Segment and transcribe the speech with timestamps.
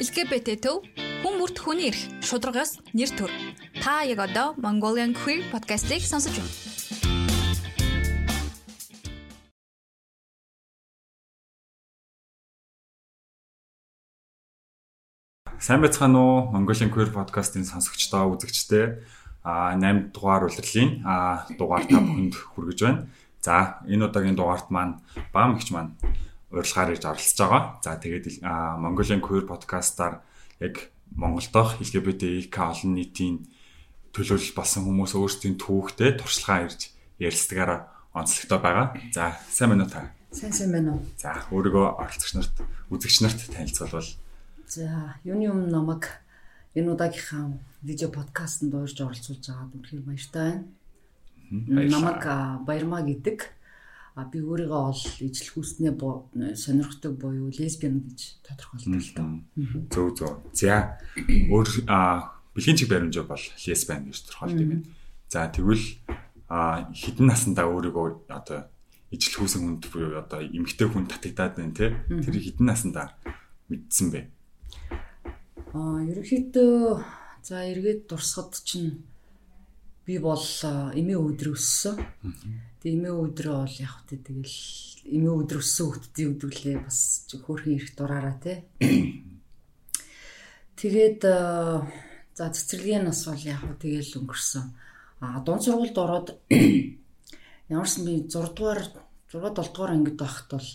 [0.00, 0.86] LGBT төв
[1.20, 3.28] хүн бүрт хүний эрх, шударгаас нэр төр.
[3.84, 6.48] Та яг одоо Mongolian Queer podcast-ийг сонсож байна.
[15.60, 16.48] Сайн байцгаана уу?
[16.48, 19.04] Mongolian Queer podcast-ийн сонсогчдоо, үзэгчдээ
[19.44, 23.04] а 8 дугаар улирлын а дугаар та бүхэнд хүргэж байна.
[23.44, 25.04] За, энэ удаагийн дугаарт маань
[25.36, 25.92] баам ихч маань
[26.50, 27.62] урилгаар ирж оролцож байгаа.
[27.82, 28.42] За тэгээд
[28.82, 30.22] Mongolian Queer podcast-аар
[30.58, 33.46] яг Монголдох LGBTQ олон нийтийн
[34.14, 36.90] төлөөлөл болсон хүмүүс өөрсдийн түүхтэй туршлагаа ирж
[37.22, 37.80] ярилцлагаараа
[38.14, 38.86] онцлогтой байгаа.
[39.14, 40.10] За сайн байна уу та?
[40.34, 41.02] Сайн сайн байна уу?
[41.14, 42.54] За өөрийгөө оролцогч нарт,
[42.90, 44.10] үзэгч нарт танилцуулбал.
[44.66, 46.06] За юуны өмнө намайг
[46.74, 50.50] энэ удаагийнхаа видео подкастт уурж оролцуулж байгаад үнэхээр баяртай
[51.50, 51.90] байна.
[51.90, 52.22] Намайг
[52.66, 53.38] Баярмаа гэдэг
[54.16, 55.94] би өөрийгөө ол ижил хүүснээ
[56.58, 59.30] сонирхдаг буюу лесбиан гэж тодорхойлдог л доо.
[59.90, 60.32] Зөв зөв.
[60.52, 61.68] За өөр
[62.54, 64.82] бэлгийн чиг баримжаа бол лесбиан гэж тодорхойлдог юм.
[65.30, 65.86] За тэгвэл
[66.50, 68.66] хідэн насандаа өөрийгөө одоо
[69.14, 71.94] ижил хүүсэн хүнд буюу одоо эмгтэй хүн татагдаад байна те.
[72.10, 73.14] Тэр хідэн насандаа
[73.70, 74.20] мэдсэн бэ.
[75.70, 76.98] Аа ерөнхийдөө
[77.46, 79.06] за эргээд дурсахад чинь
[80.02, 80.42] би бол
[80.98, 81.54] эмээ өдөр
[82.80, 84.56] Тэгээ эмээ өдрөө бол яг хөтэ тэгэл
[85.04, 88.64] эмээ өдөр өссөн хүүхдийн өдөглөө бас хөөрхөн их дураараа те.
[90.80, 94.64] Тэгээд за цэцэрлэгийн нас бол яг хөө тэгэл өнгөрсөн.
[95.20, 96.40] А дунд сургуульд ороод
[97.68, 98.80] ямарсан би 6 дугаар
[99.28, 100.68] 6 7 дугаар ангид байхад бол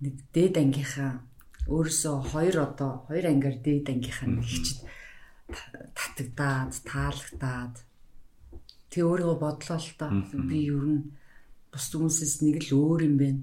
[0.00, 1.12] нэг дээд ангийнхаа
[1.68, 4.80] өөрөөсөө хоёр одоо хоёр ангиар дээд ангийнхаа нэг хичэд
[5.96, 7.74] татагдаад таалагдаад
[8.94, 11.02] тэг өөрийгөө бодлоо л та би ер нь
[11.74, 13.42] бус хүмүүсээс нэг л өөр юм байна.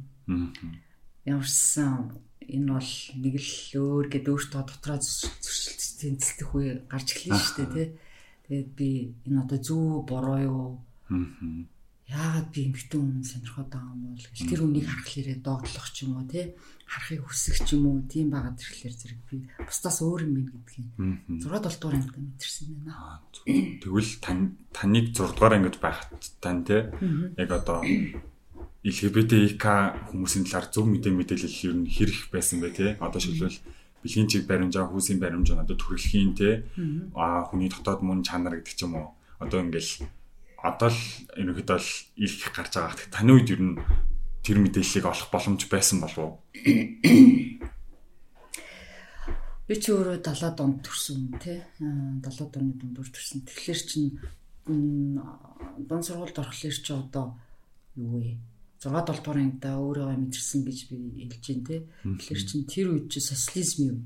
[1.28, 2.16] Ямарсан
[2.48, 3.52] энэ бол нэг л
[3.84, 7.88] өөр гэд өөртөө дотроо зөрчилдөж тэнцэлдэх үе гарч эхэлнэ шүү дээ тий.
[8.48, 8.90] Тэгээд би
[9.28, 10.64] энэ одоо зөв буруу юу?
[12.12, 16.20] Яагаад би эмгтэн хүн сонирхоод байгаа юм бол тэр үнийг харах хэрэг догтлох ч юм
[16.20, 16.52] уу тий?
[16.84, 18.04] Харахыг хүсэх ч юм уу?
[18.12, 20.92] Тийм байгаад ирэхлээр зэрэг би бусдаас өөр юм байна гэдгийг
[21.40, 23.24] 6 7 дугаар ангид мэдэрсэн байна.
[23.48, 24.12] Тэгвэл
[24.76, 26.12] таныг 6 дугаар ангид байхад
[26.44, 26.92] тань те
[27.40, 27.80] яг одоо
[28.84, 29.64] LGBTQ
[30.12, 33.56] хүмүүсийн талаар зөв мэдээ мэдээлэл ер нь хэрэг байсан бэ те одоо шилбэл
[34.04, 36.66] бэлгийн чиг баримжаа хүүсийн баримжаа одоо төрөлхийн те
[37.16, 39.14] а хүний дотоод мөн чанар гэдэг ч юм уу.
[39.38, 40.12] Одоо ингээл
[40.62, 41.02] одоо л
[41.38, 41.90] ерөнхийдөө л
[42.22, 43.10] их гарч байгаа.
[43.10, 43.78] Таны үед ер нь
[44.46, 46.34] тэр мэдээллийг олох боломж байсан болов уу?
[49.72, 51.62] Би ч өөрөө 70 донд төрсөн тий.
[51.80, 53.46] 70 оны дундуур төрсөн.
[53.46, 54.04] Тэгэхээр чин
[54.68, 57.38] дунд сургуульд орохлоор чи одоо
[57.96, 58.38] юу вэ?
[58.82, 60.98] 6 7 дугаар ангида өөрийгөө мэдэрсэн гэж би
[61.30, 61.82] хэлж байна тий.
[62.04, 63.98] Тэгэхээр чин тэр үед чи социализм юм.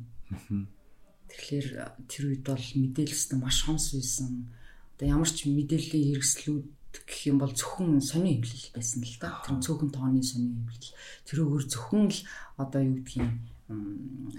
[1.31, 1.67] Тэгэхээр
[2.11, 4.51] тэр үед бол мэдээлэлс маш хомс байсан.
[4.95, 6.66] Одоо ямар ч мэдээллийн хэрэгслүүд
[7.03, 9.44] гэх юм бол зөвхөн сони хэмлэл байсан л да.
[9.44, 10.95] Тэр цөөхөн тооны сони хэмлэл.
[11.28, 12.19] Тэр өөр зөвхөн л
[12.56, 13.35] одоо юу гэдгийг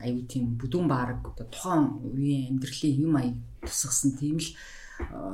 [0.00, 3.36] аюу тийм бүдүүн баараг одоо тухайн үеийн амьдралын юм аяг
[3.66, 4.50] тусгасан тийм л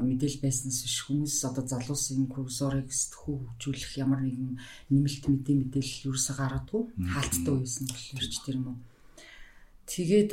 [0.09, 4.59] мэдээл байснаас биш хүмүүс одоо залуусын курсорыг сэтгхүү хөгжүүлэх ямар нэгэн
[4.91, 8.79] нэмэлт мэдээ мэдээлэл юусаа гаргадгүй хаалттай байсан болохоор ч тэр юм уу.
[9.87, 10.31] Тэгээд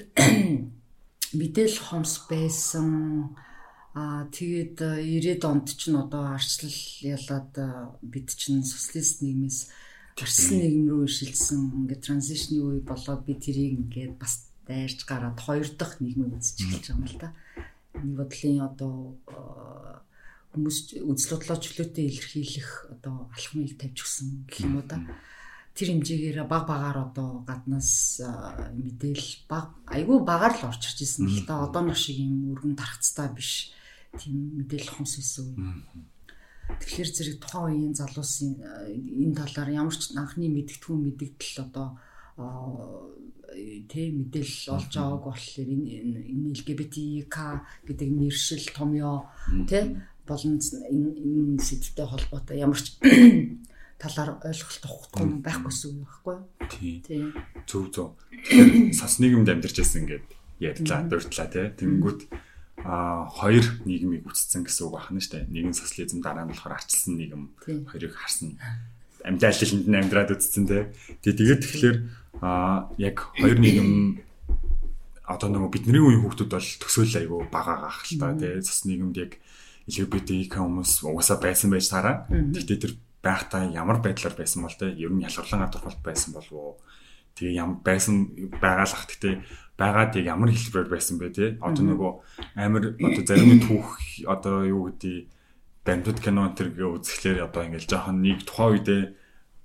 [1.39, 2.87] мэдээлэл хомс байсан
[3.97, 7.53] Аа тэгээд 90-ад онд ч н одоо арчлал ялаад
[8.05, 9.73] бид чинь социалист нийгмээс
[10.13, 15.65] гарсан нийгэм рүү шилжсэн ингээд транзишны үе болоод би тэрийг ингээд бас дайрч гараад хоёр
[15.73, 17.29] дахь нийгмийг үзэж эхэлж байгаа юм л да.
[17.97, 18.93] Нэг бодлын одоо
[20.53, 25.01] хүмүүс үзэл бодлоо чөлөөтэй илэрхийлэх одоо алхмыг тавьж өгсөн гэх юм уу да.
[25.73, 28.21] Тэр хэмжээгээр баг багаар одоо гаднаас
[28.77, 31.25] мэдээл баг айгүй багаар л орж ирж ирсэн.
[31.25, 33.73] Гэхдээ одоо нэг шиг юм өргөн тархацтай биш
[34.17, 36.07] тийм мэдээлэл хонс байсан үе.
[36.69, 41.87] Тэгэхээр зэрэг тухайн үеийн залуусын э, энэ талаар ямар ч анхны мэдгэдэггүй мэдгдэл одоо
[43.89, 45.87] тэ мэдээлэл олж авааг болохоор энэ
[46.29, 47.35] энэ LGBTQ
[47.89, 49.25] гэдэг нэршил томьёо
[49.65, 49.97] тэ
[50.29, 52.95] болон энэ сэдвтэй холбоотой ямар ч
[54.01, 56.45] талаар ойлголт авахгүй байхгүйсэн юм байхгүй юу?
[56.69, 57.33] Тийм.
[57.67, 58.07] Зөв зөв.
[58.31, 60.25] Тэгэхээр сас нийгэмд амьдарч байсан ингээд
[60.63, 61.67] ярьлаа, дурдлаа тий.
[61.75, 62.19] Тэнгүүд
[62.85, 65.51] а хоёр нийгмийг үтцсэн гэсэн үг байна шүү дээ.
[65.51, 67.43] Нэгэн социализм дараа нь болохоор арчилсан нийгэм
[67.91, 68.55] хоёрыг харсан.
[69.25, 70.93] Амьдлалд нь амьдраад үтцсэн те.
[71.23, 71.97] Тэгээ тэгээд тэгэхээр
[72.39, 74.23] а яг хоёр нийгэм
[75.27, 78.63] одоо нөгөө бидний үеийн хүүхдүүд бол төсөөлөл айгүй бага гаах л та тий.
[78.63, 79.31] Цус нийгэмд яг
[79.89, 82.25] LGBTQ хүмүүс угаасаа байсан байж таараа.
[82.31, 86.73] Гэхдээ тэр байхдаа ямар байдлаар байсан бол те ер нь ялгарлан гадуурхалт байсан болов уу?
[87.39, 89.35] Тэгээ ям байсан байгаалах гэхдээ
[89.79, 92.11] байгаад яг ямар хэлбэрээр байсан бэ те одоо нөгөө
[92.59, 93.87] амар одоо зарим түүх
[94.27, 95.15] одоо юу гэдэг
[95.87, 99.01] бамтд кино энэ төр үзэхлээр одоо ингээл жоохон нэг тухайн үедээ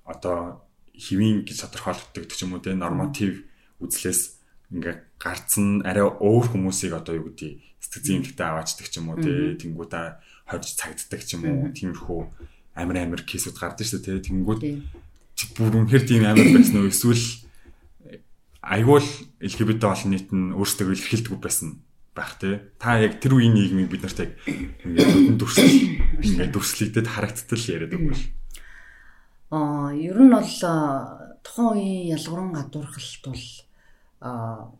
[0.06, 0.62] одоо
[0.94, 3.42] хэвийн гэж тодорхойлогддог ч юм уу те норматив
[3.82, 4.38] үзлээс
[4.70, 9.18] ингээ гарцсан арай өөр хүмүүсийг одоо юу гэдэг сэтгэл зүйн эмгэгтэй аваачдаг ч юм уу
[9.18, 10.00] те тэнгуүтэ
[10.48, 11.72] хорж цагддаг ч юм уу.
[11.72, 12.20] Тиймэрхүү
[12.76, 14.62] амар амар кейсүүд гардаг шүү те тэнгуүт
[15.56, 16.90] бүр үнэхэр тийм амар байсан уу?
[16.90, 17.43] Эсвэл
[18.64, 19.04] айгуул
[19.44, 21.84] LGBT олон нийт нь өөрсдөө илэрхийлдэг байсан
[22.16, 22.72] байх те.
[22.80, 25.76] Та яг тэр үеийн нийгмийг бид нарт яг ингээд дүрсэл
[26.24, 28.24] ингээд дүрслэгдэд харагдтал яриад өгвөл.
[29.52, 30.52] Аа, ер нь бол
[31.44, 33.44] тухайн үеийн ялгууран гадуурхалт бол
[34.24, 34.72] аа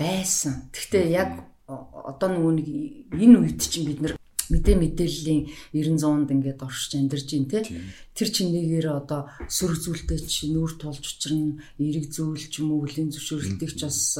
[0.00, 0.72] байсан.
[0.72, 1.30] Гэхдээ яг
[1.68, 2.68] одоо нөгөө нэг
[3.12, 4.15] энэ үед чинь бид нар
[4.52, 5.42] мэдээ мэдээллийн
[5.74, 7.60] 90 100-д ингээд оршиж амьдарч байна те
[8.16, 12.86] тэр чинь нэгээр одоо сөрөг зүйлтэй чи нүүр тулж учрна эерэг зүйл ч юм уу
[12.86, 14.18] хөлийн зөвшөөрлөлтийг ч бас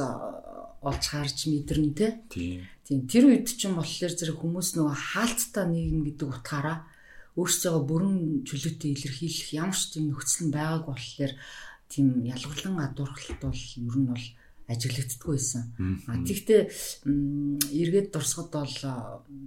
[0.81, 3.07] олж харж мэдэрнэ те тийм.
[3.09, 6.77] Тэр үед чинь болохоор зэрэг хүмүүс нөгөө хаалттай нийгэм гэдэг утгаараа
[7.35, 8.15] өөрсдөө бүрэн
[8.47, 11.33] чөлөөтэй илэрхийлэх ямар ч тийм нөхцөл нь байгааг болохоор
[11.91, 14.25] тийм ялгарлан адуурхалт бол ер нь бол
[14.67, 15.63] ажиглагддаггүй байсан.
[16.07, 16.61] А тэгтээ
[17.71, 18.77] эргээд дурсахад бол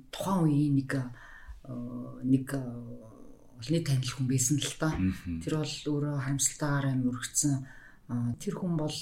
[0.08, 0.90] тухайн үеийн нэг
[2.24, 2.46] нэг
[3.60, 4.96] олны танил хүн байсан л та.
[5.44, 7.56] Тэр бол өөрөө харамсалтайгаар амь өргөцсөн.
[8.40, 8.96] Тэр хүн бол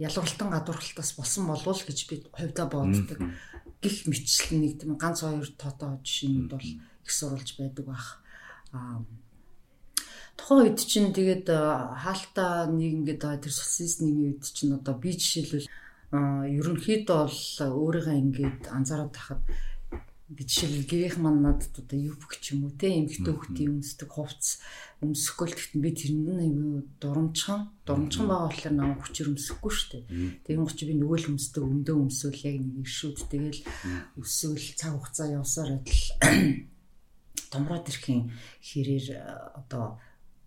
[0.00, 3.20] ялгарлалтан гадуурхалтаас болсон болов л гэж би хувьдаа боддог.
[3.84, 6.64] Гэх мэтчил нэг тийм ганц хоёр тоотоо жишээнүүд бол
[7.04, 8.24] их сурулж байдаг бах.
[8.72, 9.04] Аа
[10.36, 15.68] тухайн үед чинь тэгээд хаалтаа нэг ингээд тэр социалист нийгмийн үед чинь одоо би жишээлбэл
[16.14, 17.40] ерөнхийдөө бол
[17.80, 19.42] өөрийгөө ингээд анзаараад тахад
[20.28, 24.58] би жишээлбэл гэрийнх маань надад одоо юу ч юм уу те эмгтээ хөхтийн өмсдөг хувцс
[25.04, 29.88] өмсөхгүй л гэхдээ би тэрэнд нь аюу дурамчхан дурамчхан байгаа болохоор намайг хүчээр өмсөхгүй шүү
[29.92, 30.04] дээ.
[30.48, 33.60] Тэгээд гоч би нөгөө л өмсдөг өмдөө өмсөөл яг нэг иршүүд тэгэл
[34.16, 36.02] өсөөл цаг хугацаа явсаар адил
[37.52, 38.32] томроод ирэхин
[38.64, 39.06] хэрээр
[39.60, 40.00] одоо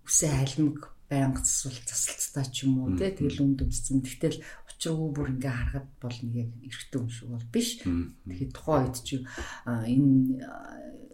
[0.07, 4.03] үсээ айлмаг байнга засвал засалцтай ч юм уу тий тэгэл үнд өмссөн.
[4.03, 7.69] Тэгтэл учиргүй бүр ингээ харахад бол нэг яг эргэтэй юм шиг бол биш.
[7.83, 9.15] Тэгэхээр тухайн үед чи
[9.63, 10.43] энэ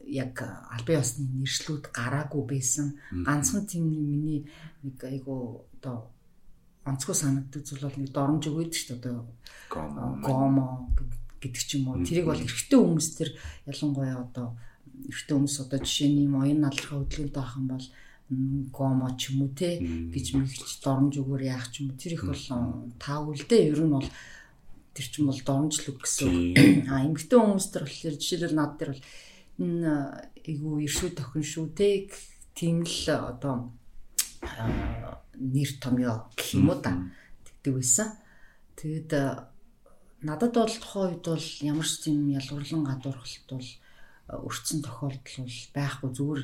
[0.09, 2.97] яг албан ёсны нэршлүүд гараагүй байсан.
[3.09, 4.49] Ганцхан тийм миний
[4.81, 6.13] нэг айгу одоо
[6.85, 9.17] онцгой санагддаг зүйл бол нэг доромж өгөөд шүү дээ одоо
[10.19, 10.91] гомо
[11.39, 12.03] гэдэг ч юм уу.
[12.03, 13.29] Тэрийг бол эргэтэй хүмүүс төр
[13.67, 14.47] ялангуяа одоо
[15.07, 17.87] эргэтэй хүмүүс одоо жишээний моён надлахаа хөдөлгөөнтэй юм бол
[18.71, 22.44] гомо ч юм уу те гэж мэгч доромж өгөр яах ч юм тэр их бол
[23.00, 24.09] таагүлдээ ер нь бол
[24.94, 26.88] тэр чинь бол доромжлог гэсэн.
[26.91, 29.03] А эмгтэн хүмүүс төр болохоор жишээлбэл над дээр бол
[29.62, 29.91] энэ
[30.45, 32.09] айгу иршүү тохин шүү те
[32.53, 33.74] тийм л одоо
[35.33, 36.94] нэр томьёо гэх юм уу да
[37.45, 38.07] тэгдэг байсан.
[38.77, 39.12] Тэгэд
[40.21, 43.69] надад бол тухайн үед бол ямар ч тийм ялгуурлан гадуурхалт бол
[44.29, 46.09] өрцөн тохиолдол бол байхгүй.
[46.13, 46.44] Зүгээр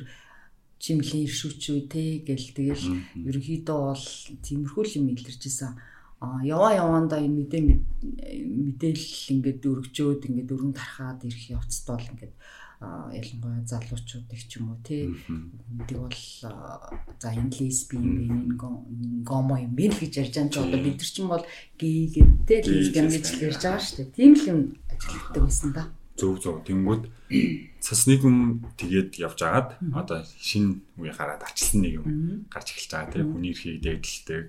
[0.80, 2.86] чимлийн иршүүчүү те гэл тэгэл
[3.28, 4.06] ерөнхийдөө бол
[4.44, 5.76] тиймэрхүү юм илэрч исэн.
[6.20, 12.34] А яваа яваандаа энэ мэдээ мэдээлэл ингээд өргөжөөд ингээд өрн тархаад ирэх явцд бол ингээд
[12.80, 15.12] ялангуяа залуучуудыг ч юм уу тий
[15.76, 16.20] гэдэг бол
[17.20, 18.56] за энэ лесби юм бэ энэ
[19.24, 21.44] гомо юм бэ гэж ярьж байгаа ч одоо бид нар ч юм бол
[21.76, 24.16] гей гэдэг лесбиан гэж ярьж байгаа шүү дээ.
[24.16, 25.84] Тийм л юм ажилладаг байсан да
[26.20, 26.60] зөв зөв.
[26.68, 27.02] Тэнгүүд
[27.80, 28.36] цасны юм
[28.76, 32.06] тэгээд явж агаад одоо шинэ үе гараад ачилсан нэг юм
[32.52, 34.44] гарч эхэлж байгаа тийм хүний эрхийг дээдэлдэг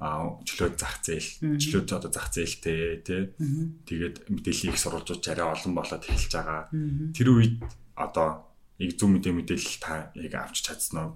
[0.00, 3.36] а чөлөө зах зээл чөлөө одоо зах зээлтэй тий
[3.84, 6.72] тэгээд мэдээллийг сурвалжууч арай олон болоод эхэлж байгаа.
[7.12, 7.60] Тэр үед
[7.96, 8.48] одоо
[8.80, 11.10] яг зөв мэдээ мэдээлэл та яг авч чадсан уу?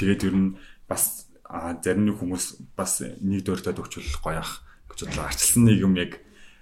[0.00, 0.56] Тэгээд ер нь
[0.88, 1.28] бас
[1.84, 5.28] зарим нэг хүмүүс бас нэг дөрөлтөд өгчөл гоё ах гэж бодлоо.
[5.28, 6.16] Арчилсан нэг юм яг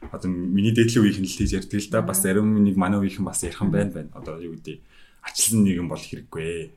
[0.08, 2.00] одоо миний дээдлийн үеийнх нь л тийж ярьдаг л да.
[2.00, 4.10] Бас зарим нэг манай үеийнхэн бас ярих юм байна байна.
[4.16, 4.80] Одоо юу гэдэг
[5.20, 6.72] ачлан нэг юм бол хэрэггүй.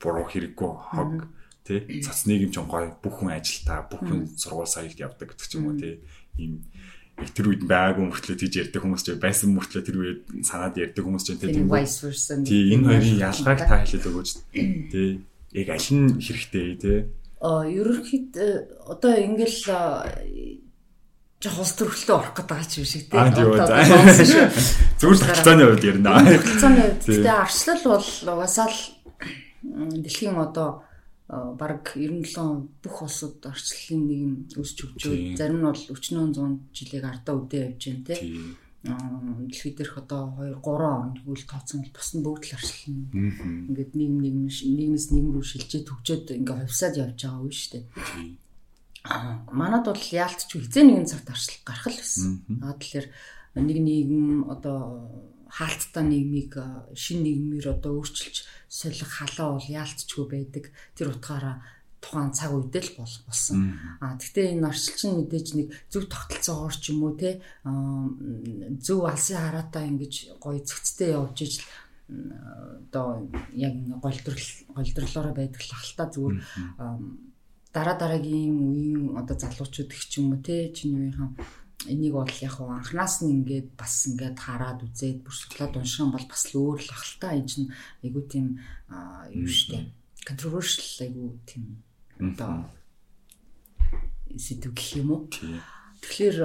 [0.00, 1.28] Буруу хэрэггүй хог
[1.64, 2.00] тий?
[2.00, 5.68] Цацныг юм ч гоё бүх хүн ажилтаа бүх хүн сургууль саялд явдаг гэдэг ч юм
[5.68, 6.00] уу тий?
[6.40, 6.64] Ийм
[7.14, 11.24] тэр үед байгаагүй мөртлөө тийж ярьдаг хүмүүс ч байсан мөртлөө тэр үед санаад ярьдаг хүмүүс
[11.24, 11.68] ч тийм
[12.48, 12.74] тий?
[12.74, 14.30] энэ хоёрын ялгааг та хэлээд өгөөч
[14.90, 15.10] тий?
[15.54, 16.98] Яг аль нь хэрэгтэй тий?
[17.38, 18.34] А ерөнхийд
[18.88, 19.58] одоо ингээл
[21.44, 23.20] жоох улс төрөлтөө орох гэдэг байгаа ч юм шиг тийм.
[25.00, 26.12] Зүгээр хугацааны хувьд ярина.
[26.24, 28.80] Хугацааны хувьд гэхдээ арчлал бол угаасаа л
[30.00, 30.68] дэлхийн одоо
[31.28, 35.36] бараг 97 бүх улсууд арчлалын нэг юм өсч өгчөө.
[35.36, 38.56] Зарим нь бол 40 100 жилийг ардаа үдээ явж байна тийм.
[38.84, 43.08] дэлхий дээрх одоо 2 3 он тэгвэл тооцсон бол бос нь бүгд л арчилна.
[43.72, 47.84] Ингээд нийгэм нийгэм нийгэмээс нийгэм рүү шилжиж төгжөөд ингээд хувьсаад явж байгаа үе шүү дээ.
[49.04, 52.40] Аа манад бол яалтч хизээ нэгэн цагт арчлах гарах л байсан.
[52.64, 53.06] Аа тэгэхээр
[53.60, 55.12] нэг нийгэм одоо
[55.52, 56.56] хаалттай нийгмийг
[56.96, 60.72] шин нийгмээр одоо өөрчилж солих халаа бол яалтчгүй байдаг.
[60.96, 61.60] Тэр утгаараа
[62.04, 63.76] тухайн цаг үедээ л бол болсон.
[64.00, 67.40] А тэгтээ энэ орчилчин мэдээж нэг зөв тогтолцоогоор ч юм уу те
[68.84, 71.64] зөв алсын хараатаа ингэж гоё зөгцтэй явж ижил
[72.08, 73.24] одоо
[73.56, 76.36] яг голдрол голдрлоороо байдаг л хальтаа зүгээр
[77.74, 81.30] дараа дараагийн үеийн одоо залуучууд их ч юм уу те чиний үеийнхэн
[81.92, 86.26] энийг бол яг анханаас нь ингээд бас ингээд хараад үзээд бүр судлаад унших юм бол
[86.30, 87.68] бас л өөр л ахaltaа энэ чинь
[88.04, 88.46] айгуу тийм
[89.34, 89.90] юу штэ
[90.24, 91.82] controversial айгуу тийм
[92.18, 92.70] одоо
[94.38, 95.22] сэдв гэх юм уу.
[96.00, 96.36] Тэгэхээр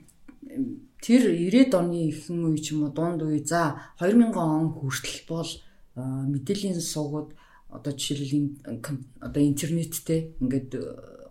[1.04, 5.50] тэр 90-ад оны ихэнх үе ч юм уу дунд үе за 2000 он хүртэл бол
[5.96, 7.32] мэдээллийн сувгууд
[7.70, 10.70] одоо жишээлбэл одоо интернеттэй ингээд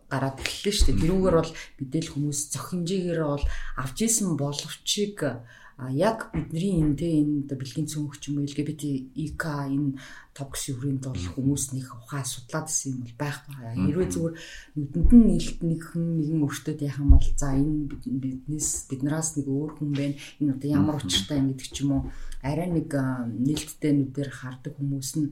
[0.10, 1.01] гараад эхэллээ шүү дээ.
[1.05, 3.46] Тэрүүгээр бол мэдээл хүмүүс зөх хэмжээгээр бол
[3.77, 5.17] авч исэн боловчийг
[5.96, 8.84] яг бидний энэ тэ энэ бэлгийн цөөнх ч юм LGBT
[9.15, 9.96] EK энэ
[10.36, 13.55] токс хүрээнд бол хүмүүс нэг ухаа судлаад исэн юм бол байхгүй.
[13.88, 14.36] Хэрвээ зүгээр
[14.75, 19.91] нүдэнд нь нэлт нэгэн нэгэн өртөд юм бол за энэ биднээс биднээс нэг өөр хүн
[19.96, 20.19] байна.
[20.43, 22.03] Энэ одоо ямар учиртай юм гэдэг ч юм уу
[22.43, 22.91] арай нэг
[23.39, 25.31] нэлттэй нүдээр хардаг хүмүүс нь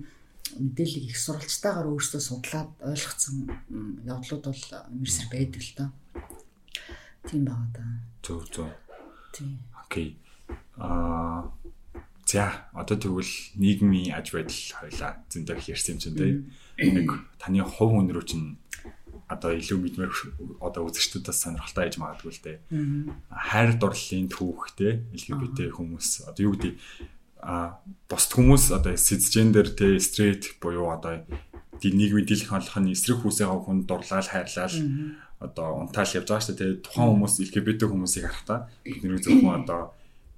[0.59, 3.35] мэдээллийг их суралцтайгаар өөрсдөө судлаад ойлгоцсон
[4.05, 4.63] явдлууд бол
[4.97, 5.89] мэрсэр байдаг л доо.
[7.29, 7.85] Тийм баа да.
[8.23, 8.69] Зөв зөв.
[9.33, 9.59] Тийм.
[9.85, 10.17] Окей
[10.77, 11.51] аа
[12.25, 16.17] за одоо тэгвэл нийгмийн аж байдал хоёлаа зөндөө ярьсан юм чинь
[16.77, 17.09] тийм яг
[17.39, 18.59] таны хувь рүү чинь
[19.27, 20.11] одоо илүү мэдмээр
[20.63, 22.57] одоо үзэгчдүүдээс сонирхолтой байж магадгүй л дээ.
[23.31, 26.73] Хайр дурлалын түүх те LGBT хүмүүс одоо юу гэдэг
[27.47, 27.79] а
[28.11, 31.23] бос хүмүүс одоо сизгендер те стрейт буюу одоо
[31.79, 34.75] нийгмийн дийлэх нь эсрэг хүсээ хүн дурлал хайрлал
[35.39, 36.81] одоо унтаал явж байгаа шүү дээ.
[36.83, 39.95] Тухайн хүмүүс LGBT хүмүүсийг харахтаа бидний зөвхөн одоо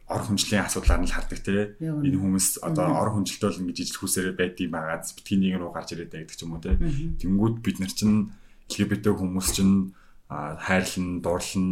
[0.10, 1.74] ор хүнжлийн асуудлаар нь л хардаг те.
[1.82, 6.13] Энэ хүмүүс одоо ор хүнжилтөөл ингэж ижил хүсээрээ байдгийг байгаад битгий нэг рүү гарч ирээд
[6.13, 6.75] байдаг ч юм уу те.
[6.78, 8.30] Тэнгүүд бид нар чинь
[8.68, 9.96] LGBT хүмүүс чинь
[10.30, 11.70] хайрлан, дурлан,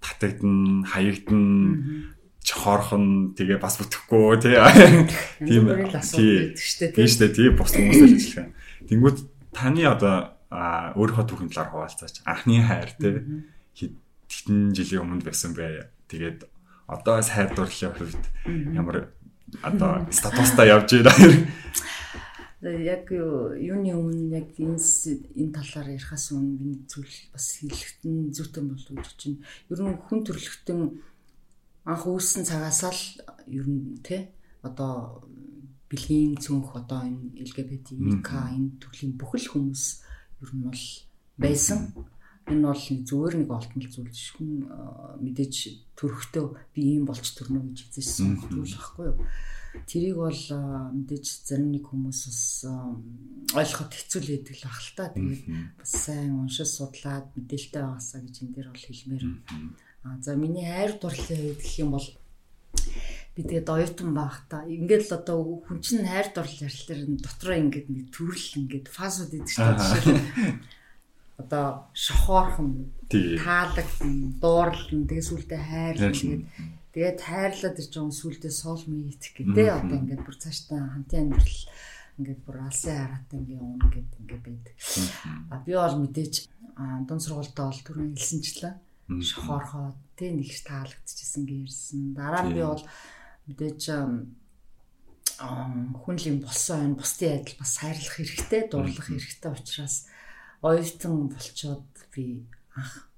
[0.00, 1.44] татагдсан, хаягдан
[2.48, 4.56] чохорхон тэгээ бас бүтэхгүй тий.
[5.44, 6.56] Тийм дээ.
[6.56, 7.36] Тийм шүү дээ.
[7.36, 8.48] Тийм бус хүмүүстэй ажиллах.
[8.88, 9.18] Тэнгүүд
[9.52, 10.32] таны одоо
[10.96, 12.24] өөрийнхөө түүхийн талаар хуваалцаач.
[12.24, 13.20] Анхны хайр тий.
[13.76, 15.92] Хэдэн жилийн өмнө байсан бэ?
[16.08, 16.48] Тэгээд
[16.88, 18.24] одоо сайр дурлалын хувьд
[18.72, 19.12] ямар
[19.60, 21.12] одоо статустай явж байна.
[22.64, 24.80] Яг юуны өмнө яг энэ
[25.36, 29.38] энэ талаар ярихаас өмнө би зүйл бас хэлэхэд зүйтэй болов гэж чинь.
[29.70, 30.80] Ер нь хүн төрлөختөн
[31.88, 33.04] анх үүссэн цагаасаа л
[33.48, 34.28] ер нь тий
[34.60, 35.24] одоо
[35.88, 39.84] бэлгийн цүнх одоо энэ LGBT к энэ төрлийн бүхэл хүмүүс
[40.44, 40.84] ер нь бол
[41.40, 41.96] байсан.
[42.48, 44.68] Энэ бол зүгээр нэг олдмол зүйл биш хүн
[45.24, 45.54] мэдээж
[45.96, 46.44] төрөхтөө
[46.76, 49.18] би ийм болч төрнө гэж хэлсэн зүйл байхгүй юу.
[49.88, 50.42] Тэрийг бол
[50.92, 52.44] мэдээж зарим нэг хүмүүс бас
[53.56, 55.04] ойлгоход хэцүү л байдаг л баг л та.
[55.12, 55.44] Тэгээд
[55.76, 59.24] бас сайн уншиж судлаад мэдээлэлтэй байгаасаа гэж энэ дээр бол хэлмээр.
[59.48, 59.56] А
[60.20, 62.08] за миний хайр дурлалын хувьд гэх юм бол
[63.34, 64.66] би тэгээд оюутан байх та.
[64.66, 70.14] Ингээд л одоо хүн чинь хайр дурлал ярьхлаар дотроо ингээд нэг төрөл ингээд идэг шүү
[70.14, 70.76] дээ
[71.38, 76.42] одоо шохоорхон таалагдсан дуурлан тэгээ сүултээ хайрлан тэгээд
[76.94, 79.66] тэгээд хайрлаад ирж байгаа сүултээ соол мийт гэдэг.
[79.70, 81.62] Одоо ингээд бүр цаашдаа хамтын амьдрал
[82.18, 84.74] ингээд бүр алсын хараатай ингээд уун гэд ингээд байдаг.
[85.54, 86.34] А би бол мэдээж
[87.06, 88.74] дунд сургуультаа бол түрүүн хэлсэнчлээ
[89.08, 92.12] шохоорхоо тэг нэгш таалагдчихсан гэрсэн.
[92.12, 92.84] Дараа нь би бол
[93.48, 93.82] мэдээж
[95.40, 97.00] хүн л юм болсон байна.
[97.00, 99.96] Бусдын адил бас хайрлах хэрэгтэй, дурлах хэрэгтэй учраас
[100.60, 102.44] оюутан болчоод би
[102.76, 103.08] анх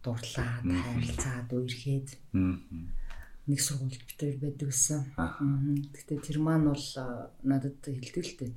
[0.00, 2.08] дурлаад харилцаад үерхэд
[3.44, 5.12] нэг сургуульд битээр байдаг гэсэн.
[5.92, 6.86] Гэтэ тэр маань бол
[7.44, 8.52] надад хэлдэг л дээ.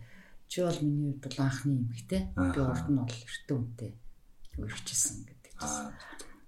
[0.47, 2.21] Чи бол миний хувьд бол анхны эмэгтэй.
[2.37, 3.91] Би урд нь бол эртэн үнтэй
[4.57, 5.53] үерчсэн гэдэг.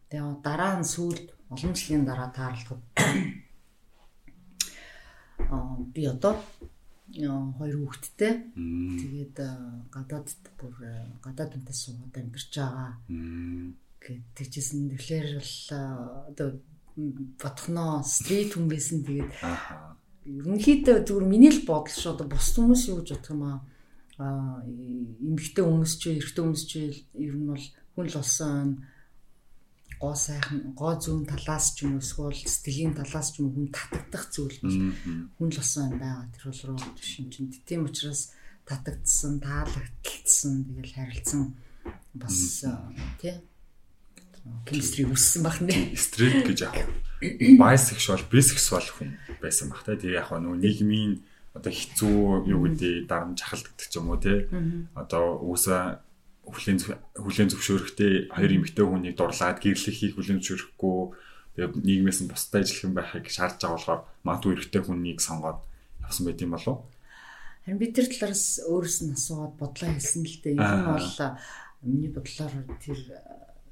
[0.09, 2.81] Тэгээ дараа нь сүүлд олон жилийн дараа таарлахад
[5.49, 6.35] аа би одоо
[7.13, 8.33] хоёр хүүхэдтэй.
[8.55, 9.37] Тэгээд
[9.93, 10.73] гадаадд бүр
[11.21, 12.91] гадаад үнтэй суугаад амьдарч байгаа.
[14.01, 14.89] Гэт тэгжсэн.
[14.91, 15.55] Тэгэхээр бол
[16.29, 16.47] одоо
[17.39, 19.05] бодхноо стрит хүн байсан.
[19.05, 19.31] Тэгээд
[20.25, 22.13] ерөнхийдөө зүгээр миний л бодол шүү.
[22.17, 23.43] Одоо бус хүмүүс юу гэж бодох юм.
[24.17, 26.71] Аа эмэгтэй хүмүүс ч эрэгтэй хүмүүс ч
[27.15, 28.83] ер нь бол хүн л болсон
[29.99, 34.27] гоо сайхан гоо зүүн талаас ч юм уу эсвэл сэтгэлийн талаас ч юм хүн татагдах
[34.29, 34.77] зүйл бол
[35.39, 36.27] хүн л болсон байгаа.
[36.35, 37.47] Тэр бол руу шин чин.
[37.63, 38.35] Тийм учраас
[38.67, 41.55] татагдсан, таалагдсан, тэгэл харилцсан
[42.13, 42.65] бас
[43.21, 43.39] тий
[44.65, 45.95] chemistry үссэн бах нэ.
[45.97, 46.75] Стрит гэж яг
[47.21, 49.97] bisexual, bisexual хүн байсан бах те.
[49.97, 51.13] Тэгээ яг нөгөө нийгмийн
[51.57, 54.45] одоо хэцүү юу гэдэг дарамж хахалддаг ч юм уу те.
[54.93, 55.97] Одоо үсээ
[56.45, 56.79] хүлийн
[57.17, 60.97] хүлийн зөвшөөрөхтэй хоёр эмэгтэй хүнийг дурлаад гэрлэхийг хүлийн зөвшөөрөхгүй
[61.55, 65.59] тэгээ нийгмээс нь бусдад ажиллах юм байхыг шаардж байгаа болохоор магадгүй эрэгтэй хүнийг сонгоод
[66.05, 66.85] явсан байт юм болов уу?
[67.65, 70.53] Харин бид тэр талаараас өөрөөс нь асууад бодлоо хэлсэн л дээ.
[70.53, 71.09] Ер нь бол
[71.81, 72.99] миний бодлоор тэр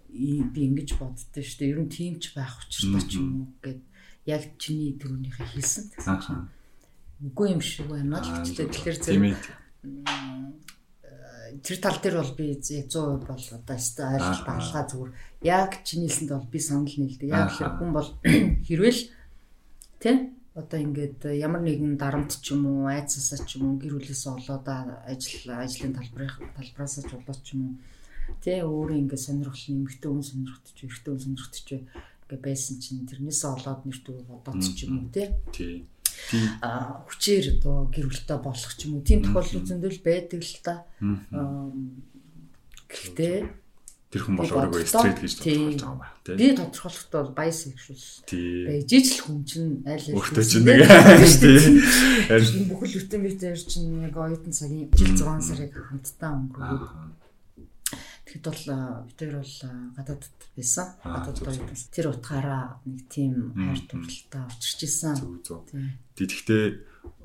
[0.09, 1.71] би ингэж боддоо шүү дээ.
[1.77, 3.81] Ер нь тийм ч байх учиртай ч юм уу гэд
[4.25, 6.49] яг чиний төрөнийхөө хэлсэн гэсэн.
[7.21, 9.37] Үгүй юм шиг байна л ч тэгэхээр зэрэг
[11.63, 15.11] тэр тал дээр бол би 100% бол одоо өстой ойлголт авалгаа зүгээр.
[15.43, 17.29] Яг чинийсэнд бол би санал нийлдэг.
[17.29, 18.09] Яг л хүн бол
[18.67, 19.01] хэрвэл
[19.99, 20.15] тий
[20.53, 24.65] одоо ингээд ямар нэгэн дарамт ч юм уу айцсаа ч юм уу гэр бүлээс олоод
[25.09, 27.73] ажил ажлын талбарын талбараас ч болоод ч юм уу
[28.45, 33.81] тий өөрөө ингээд сонирхол нэмэгтэй хүн сонирхтож эрэгтэй хүн сонирхтож ингээд байсан чинь тэрнээсээ олоод
[33.89, 35.27] нэртүү бодоод ч юм уу тий
[37.07, 39.07] хүчээр одоо гэр бүлтэй болох ч юм уу.
[39.07, 40.73] Тийм тохиолдол зөндөл байдаг л та.
[42.89, 43.37] Гэхдээ
[44.13, 46.37] тэр хүн бол өөрийгөө стрейт гэж тодорхойлж байгаа юм байна тийм.
[46.37, 48.03] Би тодорхойлохдоо бол bisexual
[48.69, 50.85] байж ижил хүн чинь аль аль өөртөө чинь нэг
[51.41, 52.69] тийм.
[52.69, 57.22] Бүхэл бүтэн биетээр чинь яг оюутан цагийн жил 6 сарыг хамтдаа өнгөрөөд
[58.33, 59.55] Тэгэхэд бол бид тэр бол
[59.93, 60.87] гадаадд байсан.
[61.05, 61.77] Гадаадд оюутан.
[61.93, 65.21] Тэр утгаараа нэг тийм хайр дурлалтай учирч исэн.
[66.17, 66.65] Тэгэхдээ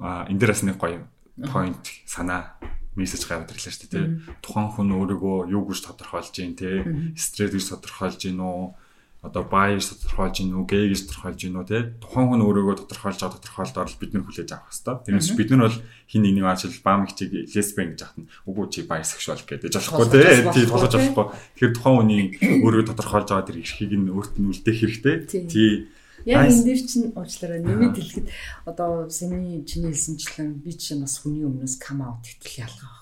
[0.05, 1.01] энэ дээр бас нэг гоё
[1.49, 2.61] point санаа
[2.93, 4.07] мессеж гараад ирлээ шүү дээ.
[4.45, 6.85] Тухайн хүн өөрийгөө юу гэж тодорхойлж гин те
[7.17, 8.77] гэж тодорхойлж гин үү
[9.19, 13.39] одоо баяж тодорхойлж гин үү гэж тодорхойлж гин үү те тухайн хүн өөрийгөө тодорхойлж байгаа
[13.43, 14.95] тодорхойлолтоор л бид нар хүлээж авах хэрэгтэй.
[15.11, 18.31] Тэрнээс бид нар бол хин нэгний ажил баам хичээг лесбиан гэж ахна.
[18.47, 20.23] Үгүй чи баясексуал гэдэг болохгүй те.
[20.55, 21.27] Тий болгож болохгүй.
[21.59, 22.23] Тэгэхээр тухайн хүний
[22.63, 25.17] өөрийгөө тодорхойлж байгаа тэр эрхийг нь өөрт нь үлдээх хэрэгтэй.
[25.51, 25.91] Тий
[26.27, 28.27] Яг энэ дэр чинь уучлаарай нэмэт хэлэхэд
[28.67, 32.99] одоо сэний чиний хэлсэнчлэн би чинь бас хүний өмнөөс кам аут гэтэл ялгаа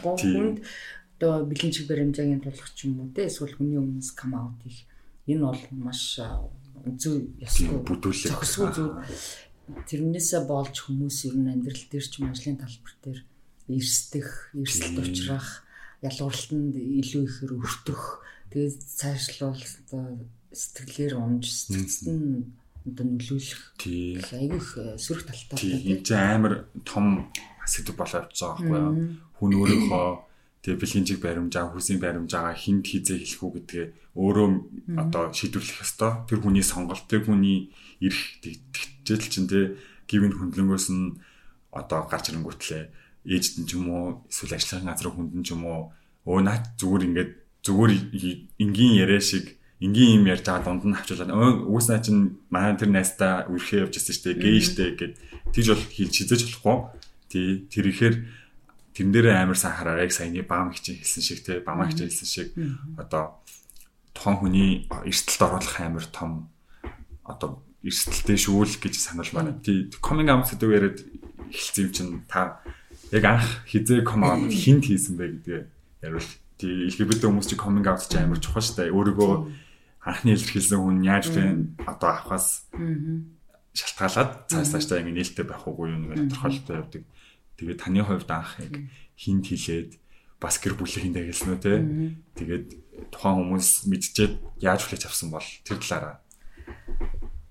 [0.00, 0.16] байхгүй.
[0.32, 0.58] Хүнд
[1.20, 4.88] одоо бэлэн чиг баримжаагийн тулах ч юм уу те эсвэл хүний өмнөөс кам аут их
[5.30, 6.18] энэ бол маш
[6.98, 8.96] зүй ясгүй бүдүүлэг зохисгүй зүйл
[9.86, 13.20] тэрнээсээ болж хүмүүс ер нь амьдрал дээр ч ажлын талбар дээр
[13.70, 15.62] эрсдэх, эрсдэлд учрах,
[16.02, 18.02] ялгуурлалтанд илүү ихээр өртөх,
[18.50, 20.04] тэгээд цаашлуул одоо
[20.50, 22.50] сэтгэлээр унж сэтгэцэд нь
[22.82, 23.62] одоо нөлөөлөх.
[24.34, 25.56] Айгүй их э, сөрөг талтай.
[25.60, 27.30] Тийм энэ амар том
[27.68, 28.94] сэдв болоо явцсан байхгүй юу?
[29.38, 30.08] Хүн өөрийнхөө
[30.60, 34.48] тэгээ бэлгинжиг баримжаа, хүсийн баримжаагаа хинт хизээ хэлэх үү гэдгээ өөрөө
[35.00, 36.12] одоо шийдвэрлэх ёстой.
[36.28, 37.72] Тэр хүний сонголт, тэр хүний
[38.04, 39.68] эрх тэгжэл чинь тэгээ
[40.10, 41.16] гівэн хөндлөнгөөс нь
[41.72, 42.84] одоо гарч ирэнгүүтлээ
[43.24, 45.92] ээжд нь ч юм уу эсвэл ажиллагааны газрын хүнд нь ч юм уу.
[46.24, 47.30] Өө наа зүгээр ингээд
[47.64, 47.92] зүгээр
[48.60, 51.32] энгийн яриа шиг энгийн юм ярьж байгаа дунд нь авчуулаад
[51.68, 55.14] өөс наа чин манай тэр найстаа үрхээ явж ирсэн шүү дээ гээ штэ гэд.
[55.52, 56.76] Тийж бол хэлж хизэж болохгүй.
[57.28, 58.14] Тий тэр ихээр
[59.00, 62.28] тэн дээр амар сан хараа яг саяны баам хичээн хэлсэн шиг те бамаа хичээн хэлсэн
[62.28, 62.48] шиг.
[63.00, 63.40] Одоо
[64.12, 64.70] тухайн хүний
[65.08, 66.52] эрсдэлд оруулах амар том
[67.24, 69.56] одоо эрсдэлтэй шүүл гэж санал байна.
[69.64, 71.00] Тий coming out гэдэг яриад
[71.48, 72.60] эхэлсэн юм чинь та
[73.08, 75.60] яг анх хизээ come out хинт хийсэн бэ гэдгээ
[76.04, 76.32] яривал.
[76.60, 78.92] Тий LGBT хүмүүс чи coming out ч амар чухал штэ.
[78.92, 79.32] Өөрийгөө
[80.04, 82.68] анхны илэрхийлсэн хүн яаж вэ одоо авахаас
[83.72, 87.02] шалтгаалаад цааш цаашдаа ингэ нээлттэй байх уугүй юу нэг тодорхойлолтой явдаг.
[87.60, 88.74] Тэгээд таны хувьд анх яг
[89.20, 90.00] хинт хилээд
[90.40, 91.76] бас гэр бүлийнхэндээ хэлсэн үү те.
[92.40, 92.66] Тэгээд
[93.12, 96.24] тухайн хүмүүс мэдчихээд яаж хүлээж авсан бол тэр талаараа.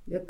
[0.09, 0.29] Яг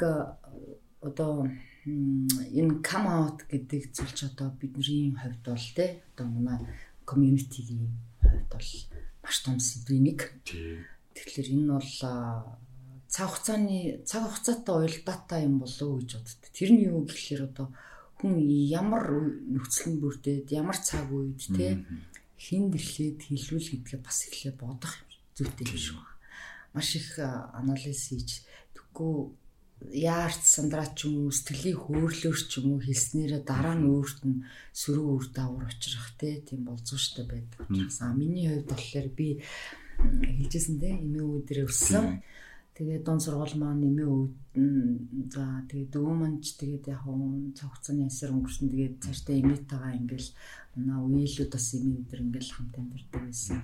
[0.99, 1.47] одоо
[1.87, 6.59] энэ come out гэдэг зүйл ч одоо бидний хувьд бол те одоо манай
[7.07, 7.87] community-ийн
[8.19, 8.69] хувьд бол
[9.23, 10.19] маш том сэдвийн нэг.
[10.43, 11.91] Тэгэхээр энэ бол
[13.07, 16.51] цаг хугацааны цаг хугацаатай уялдаатай юм болов уу гэж боддог.
[16.51, 17.71] Тэр нь юу гэхээр одоо
[18.19, 18.35] хүн
[18.67, 19.07] ямар
[19.47, 21.87] нөхцөл бүрдээд ямар цаг үед те
[22.35, 24.93] хин дэрлээд хилүүл гэдгээ бас эхлээ бодох
[25.35, 26.19] зүйтэй юм шиг байна.
[26.75, 28.43] Маш их анализ хийж
[28.75, 29.15] тэггүй
[29.95, 34.43] яарч сандраа ч юм уу сэтгэлийн хөөрлөөр ч юм уу хэлснээрээ дараа нь өөрт нь
[34.75, 37.63] сөрөг үр давар учрах те тийм болцооштой байдаг.
[38.03, 39.39] А миний хувьд болохоор би
[39.99, 42.19] хэлжсэн те эмээ үүдрээ өссөн.
[42.79, 47.03] Тэгээд дон сургууль маань нэмээ өвд за тэгээд дүү маань ч тэгээд яг
[47.51, 50.29] цаг хугацааны ясаар өнгөрсөн тэгээд цаашдаа эмээтэйгээ ингээл
[50.79, 53.59] манай үеилүүд бас эмээ өдр ингээл хамт амьдардаг байсан.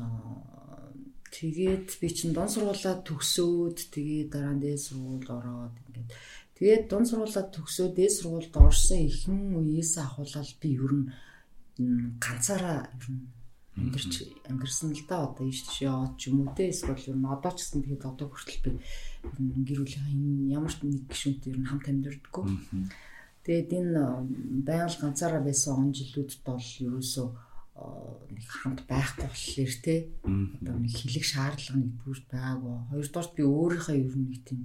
[0.00, 0.88] Аа
[1.36, 6.08] тэгээд би чинь дон сургуулаа төгсөөд тэгээд дараа нь дээд сургуульд ороод ингээд
[6.56, 11.06] тэгээд дон сургуулаа төгсөөд дээд сургуульд орсон ихэнх үеэс ахуулаад би ер нь
[12.24, 13.20] ганцаараа ер нь
[13.78, 14.12] амьдарч
[14.50, 16.70] амьдэрсэн л да одоо ийш тийш яваад ч юм уу те.
[16.70, 18.70] Эсвэл ер нь одоо ч гэсэн тэгээд одоо хүртэл би
[19.66, 22.44] гэр бүлийн ямар ч нэг гишүүнтэй ер нь хамт амьдэрдэггүй.
[23.46, 24.02] Тэгээд энэ
[24.66, 27.28] байгаль ганцаараа байсан он жилүүдэд бол ерөөсөө
[28.34, 29.94] нэг хамт байхгүй болохоор те.
[30.26, 32.76] Одоо нэг хилэг шаардлага нэг бүрд байгаагүй.
[32.90, 34.60] Хоёрдоорт би өөрийнхөө ер нь нэг тийм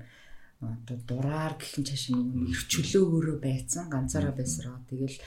[0.59, 3.85] одоо дураар гэх юм цааш нэг эрчөлөөгөөрөө байцсан.
[3.87, 4.83] Ганцаараа байсараа.
[4.89, 5.17] Тэгэл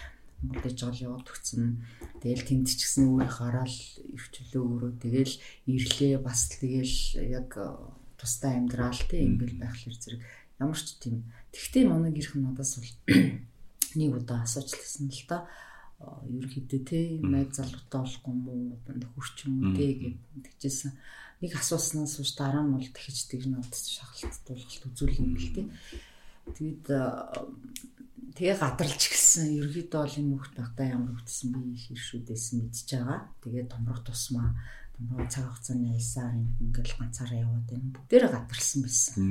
[0.43, 1.83] Монголд жол яваад өгсөн.
[2.23, 3.75] Тэгэл тэнд ч гэсэн өөрийнхөө хараад
[4.15, 5.35] эрчөлөөгөөрөө тэгэл
[5.67, 6.97] ирлээ бас тэгэл
[7.27, 7.51] яг
[8.15, 10.23] тустай амьдрал те ингээл байхлаар зэрэг.
[10.63, 11.27] Ямар ч тийм.
[11.51, 12.95] Тэгтээ манай гэрх надаас бол
[13.99, 15.51] нэг удаа асуучласан л да
[15.99, 20.15] ерөөхдөө те найз залуутай болохгүй мүү хурч юм уу те гэж
[20.63, 20.93] тэгжсэн.
[21.43, 25.63] Нэг асууснаас хойш дараа нь бол тэгж тэгж надад шахалт дуулгалт үзүүлэх юм бэл те.
[26.55, 26.87] Тэгээд
[28.37, 29.47] тэгээ гадарлж гисэн.
[29.63, 33.21] Ерөөхдөө бол энэ хүүхд багтаа ямар хөвтсөн би их иршүүдээс мэдж байгаа.
[33.45, 34.57] Тэгээд томрох тусмаа
[34.99, 39.25] томроо цаг хугацааны ялсаар ингээл ганцаараа яваад байна бүгдээрээ гадарлсан байсан.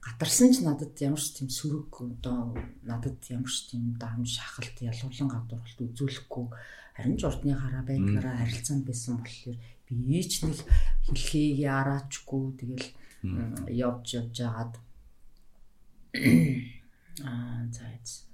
[0.00, 5.28] Гатарсан ч надад ямар ч тийм сөрөг одоо надад ямар ч тийм даам шахалт ялгуулан
[5.32, 6.46] гадуурхалт үзүүлэхгүй.
[6.96, 9.56] Харин ч урдны хараа байдгаараа харилцаанд байсан болохоор
[9.88, 10.58] би ч нэг
[11.08, 12.86] хэлхийг яраачгүй тэгэл
[13.68, 14.72] явж явж жагаад
[17.24, 18.26] аа зайц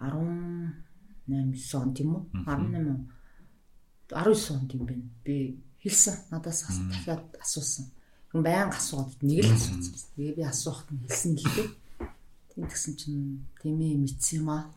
[0.00, 3.20] 18 он тийм үү 18
[4.10, 5.06] 19 он тийм байна.
[5.24, 6.14] Би хэлсэн.
[6.30, 7.86] Надаас дахиад асуусан.
[8.32, 9.94] Баян асууад нэг л асуусан.
[10.16, 11.68] Тэгээ би асуухт нь хэлсэн л дээ.
[12.50, 14.74] Тийм гэсэн чинь тийм ээ мэдсэн юм аа.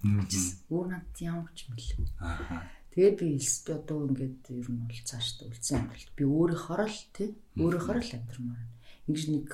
[0.69, 2.05] Өөр над ямар ч мэлээ.
[2.21, 2.69] Аа.
[2.93, 6.99] Тэгээ би хэлс би одоо ингээд ер нь бол цааш үлдсэн амьдралт би өөрийнхөө л
[7.17, 8.63] тий өөрийнхөө л амьдрмаар.
[9.09, 9.49] Ингэж нэг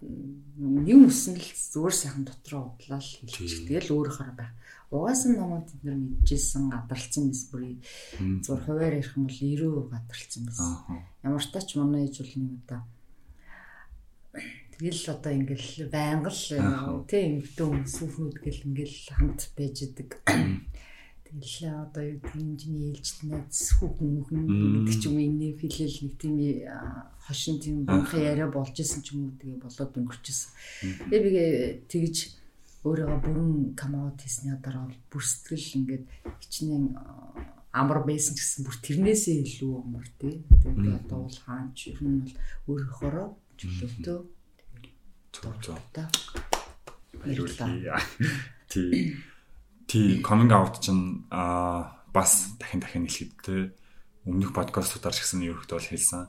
[0.00, 3.68] нэг үсэн л зүгээр сайхан дотроо удлаа л хэлчих.
[3.68, 4.52] Тэгэл өөрийнхөө байх.
[4.90, 7.78] Угаасан намайг тэд нар мэдчихсэн гадарлцсан мэс бүрий
[8.42, 10.70] зур хуваар ярих юм бол 90% гадарлцсан байсан.
[11.22, 12.82] Ямар ч тач манай ээж бол нэг удаа
[14.80, 20.24] Тэгэл одоо ингээл байнга л тийм эмгтэн сүфнүүд гэл ингээл хамт байж идэг.
[20.24, 26.34] Тэгэл одоо юу хэмжээний ээлжтнээ хүүхэн хүүхэн гэдэг ч юм энэ хэлэл нэг тийм
[27.30, 30.50] хошин тийм бунхан яриа болж исэн ч юм уу тэгээ болоод өнгөрчихсөн.
[31.14, 31.32] Тэгээ би
[31.86, 32.16] тэгж
[32.82, 36.04] өөрийгөө бүрэн камаут хийсний дараа бол бүр сэтгэл ингээд
[36.42, 36.84] хичнээн
[37.70, 40.42] амар байсан ч гэсэн бүр тэрнээсээ илүү амар тий.
[40.48, 42.34] Тэгээ би одоо бол хаач ер нь бол
[42.72, 43.28] өөрөөхөөрөө
[43.60, 44.18] чөлөөтөө
[45.30, 45.78] зөв зөв.
[48.66, 49.14] Тий.
[49.86, 53.76] Тий coming out чинь аа бас дахин дахин хэлэхэд
[54.26, 56.22] өмнөх подкастуудаар ч гэсэн ерөөхдөө бол хэлсэн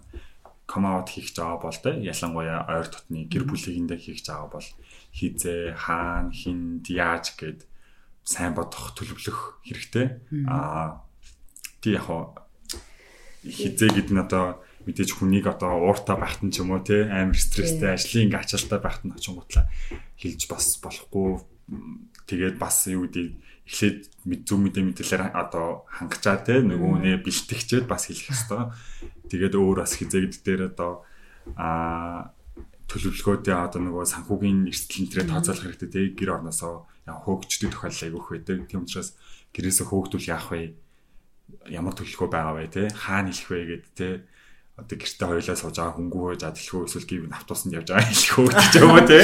[0.71, 4.63] come out хийх жаа бол те ялангуяа ойр дотны гэр бүлийнхэндээ хийх жаа бол
[5.12, 7.67] хизээ хаана хинд яаж гэд
[8.23, 10.07] сайн бодох төлөвлөх хэрэгтэй.
[10.47, 11.03] Аа
[11.84, 12.07] тий яг
[13.43, 17.91] хизээ гэдэг нь одоо мэдээж хүнийг одоо ууртаа байхтан ч юм уу те амар стресстэй
[17.91, 19.65] ажлын ингээ ачаалтаа байхтан очингуутлаа
[20.15, 21.43] хэлж бас болохгүй.
[22.31, 23.27] Тэгээд бас юу гэдэг
[23.71, 23.99] эхлээд
[24.43, 28.67] зөв мэдээ мэдээлэлээр одоо хангачаа те нөгөө нэ бэлтгэжээд бас хэлэх хэвээр
[29.31, 31.07] тэгээд өөр бас хизээгд дээр одоо
[31.55, 32.36] а
[32.91, 38.57] төлөвлөгөөтэй одоо нөгөө санхүүгийн эрсдэл энтрээ тооцоолох хэрэгтэй те гэр орносоо хөөгчдөг тохиолдол айгүйх байдаг
[38.67, 39.15] тийм учраас
[39.55, 40.75] гэрээсээ хөөгдүүл яах вэ?
[41.71, 42.84] Ямар төлөвлөгөө байгаа вэ те?
[42.91, 44.10] Хаана хэлэх вэ гэд те.
[44.79, 48.73] Одоо гэрте хоёлаа сууж байгаа хөнгүү хөөж адлахөө эсвэл гів автобусанд явж байгаа хэлэхөө гэж
[48.79, 49.19] юм уу те.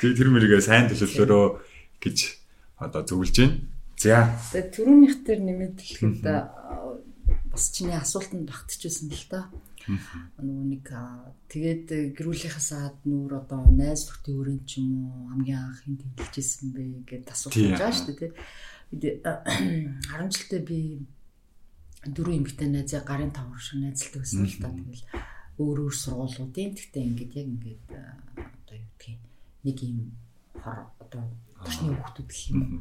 [0.18, 1.46] Тэр мөрийгээ сайн төлөвлөрөө
[1.98, 2.18] гэж
[2.80, 3.56] одоо зөвлөж байна.
[4.00, 4.32] За.
[4.50, 6.24] Тэгээ түрүүнийх дээр нэмээд хэлэхэд
[7.52, 9.52] бас чиний асуултанд багтчихсэн л та.
[10.40, 10.86] Нөгөө нэг
[11.52, 16.82] тэгээд гэрүүлийнхаасаа нүүр одоо найз нөхдийн өрөөнд ч юм уу хамгийн анх хин тэмдэглэжсэн бэ
[17.04, 18.32] гэдээ асуулт байгаа шүү дээ.
[18.90, 20.78] Тэгээд 10 жилдээ би
[22.08, 24.68] дөрөв эмэгтэй найзаа гарын тавар шиг найзалдаг байсан л та.
[24.72, 25.04] Тэгэл
[25.60, 29.20] өөр өөр сургуулиудын тэгтээ ингээд яг ингээд одоо юу гэдгийг
[29.64, 29.98] нэг юм
[30.56, 31.26] хор одоо
[31.66, 32.80] төрний хүүхдүүд гэх юм.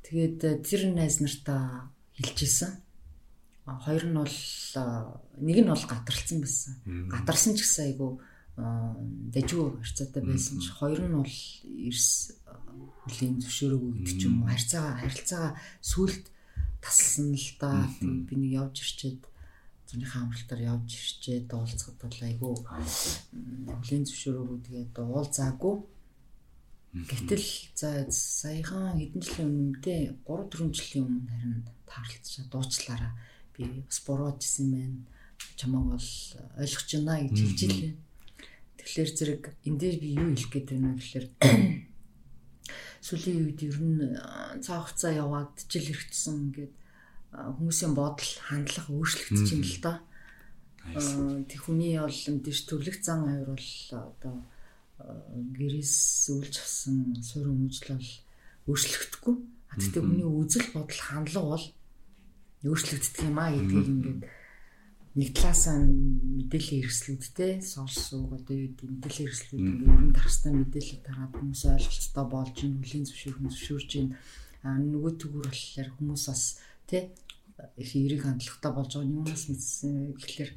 [0.00, 2.72] Тэгээд тэр найз нартаа хэлжсэн.
[3.68, 4.38] Хоёр нь бол
[5.38, 6.72] нэг нь бол гатарсан байсан.
[7.12, 8.18] Гатарсан ч гэсэн айгу
[8.56, 11.36] дажгүй харьцаатай байсан ч хоёр нь бол
[11.86, 12.34] эрс
[13.06, 15.46] хүлийн зөвшөөрөөгүй гэдэг ч юм уу харьцаа харилцаа
[15.80, 16.24] сүлд
[16.82, 17.86] тасалсан л да.
[18.00, 19.22] Би нэг явж ирчээд
[19.88, 22.54] зуныхаа амралтаар явж ирчээд уулзахад бол айгүй
[23.78, 25.74] хүлийн зөвшөөрөөгүй тэгээд уулзаагүй.
[26.90, 27.46] Гэтэл
[27.78, 33.12] за саяхан хэдэн жилийн өмнө дээ 3 4 жилийн өмнө харин таарлцчаа дуучлаараа
[33.54, 34.98] би бас бурууж исэн байна.
[35.54, 36.08] чамаг бол
[36.58, 37.94] ойлгож байна гэж хэлж илээ.
[38.74, 41.26] Тэгэхээр зэрэг энэ дээр би юу хэлэх гээд байна вэ гэхээр
[43.06, 44.18] сүүлийн үед ер нь
[44.58, 46.74] цаа хугацаа яваад жил хэрэгцсэн ингээд
[47.30, 49.94] хүмүүсийн бодол хандлага өөрчлөгдөж байна л да.
[51.46, 54.36] Тэг хүний бол мэдээж төрлөх зан авир бол одоо
[55.56, 55.96] гэрээс
[56.34, 58.10] үлж авсан суурь хүмүүжил бол
[58.70, 59.36] өөрчлөгдөхгүй.
[59.70, 61.66] Гэхдээ хүний үзэл бодол хандлага бол
[62.66, 64.20] өөрчлөгддөг юм а гэдгийг ингээд
[65.10, 72.26] нэг талаасаа мэдээллийн хэрэгслүүдтэй сонсог одоо юу мэдээллийн хэрэгслүүд ерөн тархстай мэдээлэл тараад хүмүүс ойлголцтой
[72.30, 74.08] болж ин хүлийн зөвшөөрөх зөвшөөрж ин.
[74.62, 76.42] А нөгөө төгөр болохоор хүмүүс бас
[76.86, 77.02] тий
[77.74, 79.10] их эерэг хандлагатай болж байгаа.
[79.10, 80.50] Юунаас мэдсэн гэхэлэр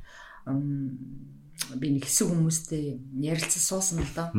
[1.79, 4.29] би нэг хэсэг хүмүүстэй ярилцсан суусан л доо.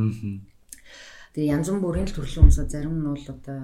[1.35, 3.61] Тэгээ янз бүрийн төрлийн хүмүүс зарим нь бол одоо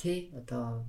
[0.00, 0.84] тий одоо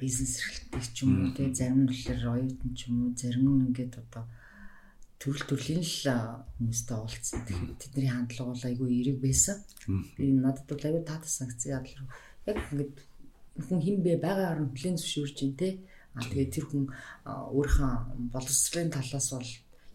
[0.00, 3.64] бизнес эрхлэлтэй ч юм уу тий зарим нь болохоор оюутан ч юм уу зарим нь
[3.68, 4.24] ингээд одоо
[5.20, 5.96] төрөл төрлийн л
[6.56, 7.44] хүмүүстэй уулзсан.
[7.44, 9.56] Тэгэхээр тэдний хандлага бол айгүй эерэг байсан.
[10.16, 12.08] Би надад бол айгүй таатай санкцсан ядлаа.
[12.48, 12.96] Яг ингээд
[13.68, 15.72] хүн хин бэ байгаагаар нь хүлэн зөвшөөрж ин тий.
[16.16, 16.84] А тэгээ тэр хүн
[17.28, 17.92] өөрийнхөө
[18.32, 19.50] боловсролын талаас бол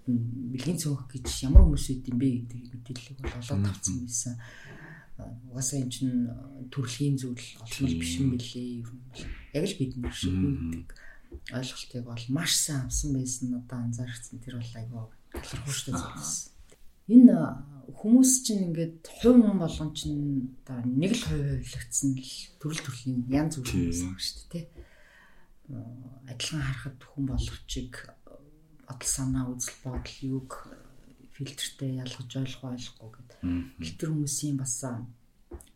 [0.07, 4.33] бэлгийн цөөх гэж ямар хүмүүс үт юм бэ гэдэг мэдээллийг бол олоод авсан байсан.
[5.49, 6.29] Угаасаа эн чинь
[6.69, 8.85] төрөлхийн зүйл олмол биш юм бэлээ.
[9.55, 10.87] Яг л бид нар шиг гэдэг
[11.51, 16.33] ойлголтыг бол маш сайн авсан байсан одоо анзаарчихсан тэр бол айгүй талархууштай зүйлс.
[17.09, 17.37] Энэ
[17.95, 23.19] хүмүүс чинь ингээд хувь хүн болгон чинь одоо нэг л хувь хувьлагдсан л төрөл төрлийн
[23.29, 24.65] янз бүр хүмүүс байгаа шүү дээ
[26.29, 27.93] адилхан харахад хүн болгочиг
[28.87, 30.49] бодол санаа үзэл бодол юг
[31.35, 33.39] фильтртэй ялгаж ойлгох ойлгохгүй гэдэг.
[33.81, 34.79] Гэтэр хүмүүсийн бас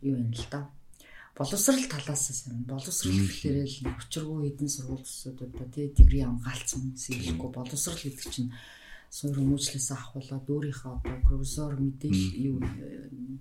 [0.01, 0.69] юу юм л да.
[1.35, 2.63] Боловсрал талаас сайн.
[2.63, 8.51] Боловсрал гэхлээрээ л учиргүй хэдэн сургуулиудад тий дигри амгаалцсан хүмүүс хэлэхгүй боловсрал гэдэг чинь
[9.09, 12.57] суурь хүмүүжлээс авахулаад өөрийнхөө одоо профессор мэдээлэл юу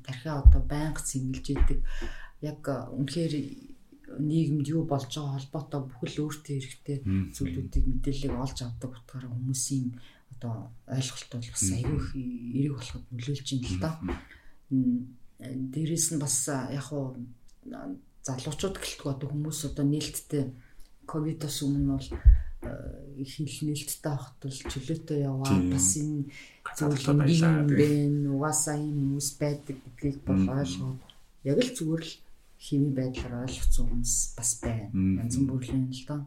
[0.00, 1.80] тархиа одоо байнга цэнгэлж идэг
[2.40, 3.34] яг үнэхээр
[4.16, 6.98] нийгэмд юу болж байгаа холбоотой бүхэл өөртөө хэрэгтэй
[7.36, 9.86] зүйлүүдийг мэдээллийг олж авдаг утгаараа хүмүүсийн
[10.32, 13.90] одоо ойлголт бол бас аюу их эерэг болоход нөлөөлж байна л да.
[15.72, 17.16] Дээрээс нь бас яг хуу
[18.24, 20.44] залуучууд гэлтгүй одоо хүмүүс одоо нээлттэй
[21.08, 22.08] ковидос өмнө бол
[23.16, 26.28] их хил нээлттэй авахд бол чөлөөтэй яваа бас энэ
[26.76, 27.06] зүйл
[27.38, 27.88] юм бэ
[28.34, 31.00] угаасаа юм хүмүүс байдаг гэдгийг бол ойлгоод
[31.48, 32.14] яг л зүгээр л
[32.58, 34.90] хими байдлаар ойлгоцсон хүмүүс бас байна.
[35.22, 36.20] Янз бүрийн л доо.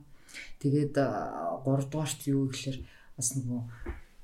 [0.63, 2.79] Тэгээд 3 дугаарт юу гэхээр
[3.19, 3.61] бас нөгөө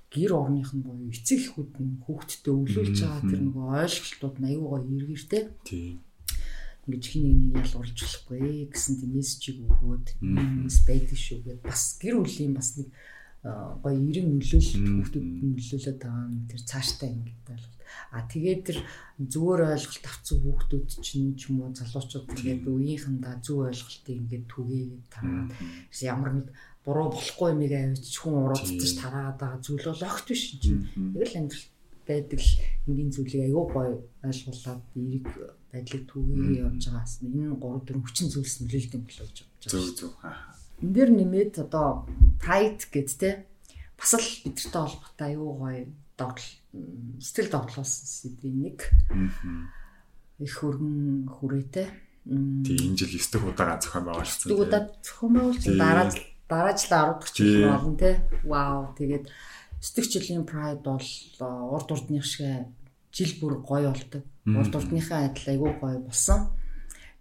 [0.08, 4.82] гэр орных нь боيو эцэг эхүүд нь хүүхдтэй өвлүүлж байгаа тэр нөгөө ойлголтууд нь аюугаа
[4.88, 5.43] эргэртэй.
[5.67, 6.00] Тийм.
[6.88, 12.00] Ингээд хин нэг нэг ялгуулж болохгүй гэсэн тийм мессежийг өгөөд юмс байдаг шүү гэд бас
[12.00, 12.88] гэр бүлийн бас нэг
[13.43, 16.45] гоё эрен нөлөөлөл хүүхдүүд нөлөөлөд байгаа юм.
[16.50, 17.65] Тэр цааштай ингээд бол
[18.12, 18.80] А тэгээд тэр
[19.19, 25.06] зүгээр ойлголт авсан хүүхдүүд чинь ч юм уу залуучууд тэгээд үеийнхэндээ зөв ойлголтыг ингээд түгээгээд
[25.12, 25.50] тараад
[26.04, 26.47] ямар нэг
[26.84, 30.84] буруу болохгүй юмыг авчиж хүн уруудчих тараад байгаа зүйл бол огт биш юм чинь.
[31.15, 31.65] Яг л амьдрал
[32.08, 32.54] байдаг л
[32.88, 33.89] энгийн зүйлийг аюу гой
[34.23, 35.28] ойлгуулад эерэг
[35.71, 39.71] байдлыг түгээе явж байгаас энэ 3 4 хүчин зүйлс нөлөөлдөг болоо гэж бодож байна.
[39.71, 40.12] Зөв зөв.
[40.82, 42.06] Энд дэр нэмээд одоо
[42.38, 43.30] tight гэд те
[43.98, 45.78] бас л бидэртэй холбоотой аюу гой
[46.18, 46.46] догтол
[47.18, 48.80] сэтгэл догтлуулсан сэдвийн нэг.
[50.38, 51.88] Их хөргөн хүрээтэй.
[52.62, 54.50] Тий энэ жил 9 дэх удаагаа зохион байгуулсан.
[54.54, 56.08] 9 удаа зохион байгуулсан дараа
[56.46, 58.10] дараа жил 10 дахь жил болно те.
[58.46, 59.26] Вау тэгээд
[59.82, 61.10] 9 дэх жилийн Pride бол
[61.74, 62.70] урд урдных шиг
[63.10, 64.24] жил бүр гоё болдог.
[64.46, 66.54] Урд урдныхаа адил айгүй гоё болсон.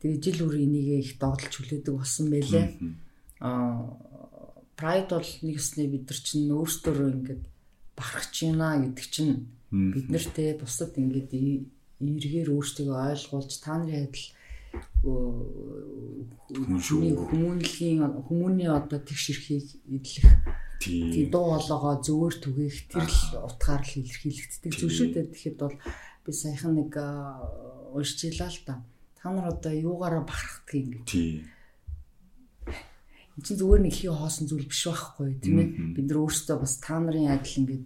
[0.05, 2.67] Тэгээд жил бүр энийг их догтлж хүлээдэг болсон байлээ.
[3.41, 7.45] Pride бол нэг өснөө бид нар чинь өөрсдөө ингээд
[7.97, 11.33] бахархаж байна гэдэг чинь бид нартэй бусад ингээд
[12.01, 14.29] эргээр өөртөө ойлгуулж та нарын адил
[16.53, 20.29] хүмүүнлэгийн хүмүүний одоо тэгш эрхийг эдлэх
[20.81, 21.25] тий.
[21.33, 25.33] дуу хоолойгоо зөвөр түгээх тэр л утгаар л илэрхийлэгддэг зүйл шүү дээ.
[25.33, 25.77] Тэгэхэд бол
[26.25, 26.93] би саяхан нэг
[27.97, 28.85] уншиж илаа л да.
[29.17, 31.01] Та нар одоо юугаараа бахархдаг юм
[33.37, 35.37] энэ чинь зүгээр нэг хий хоосон зүйл биш байхгүй.
[35.45, 37.85] Тийм ээ бид нар өөрсдөө бас та нарын адил ингээд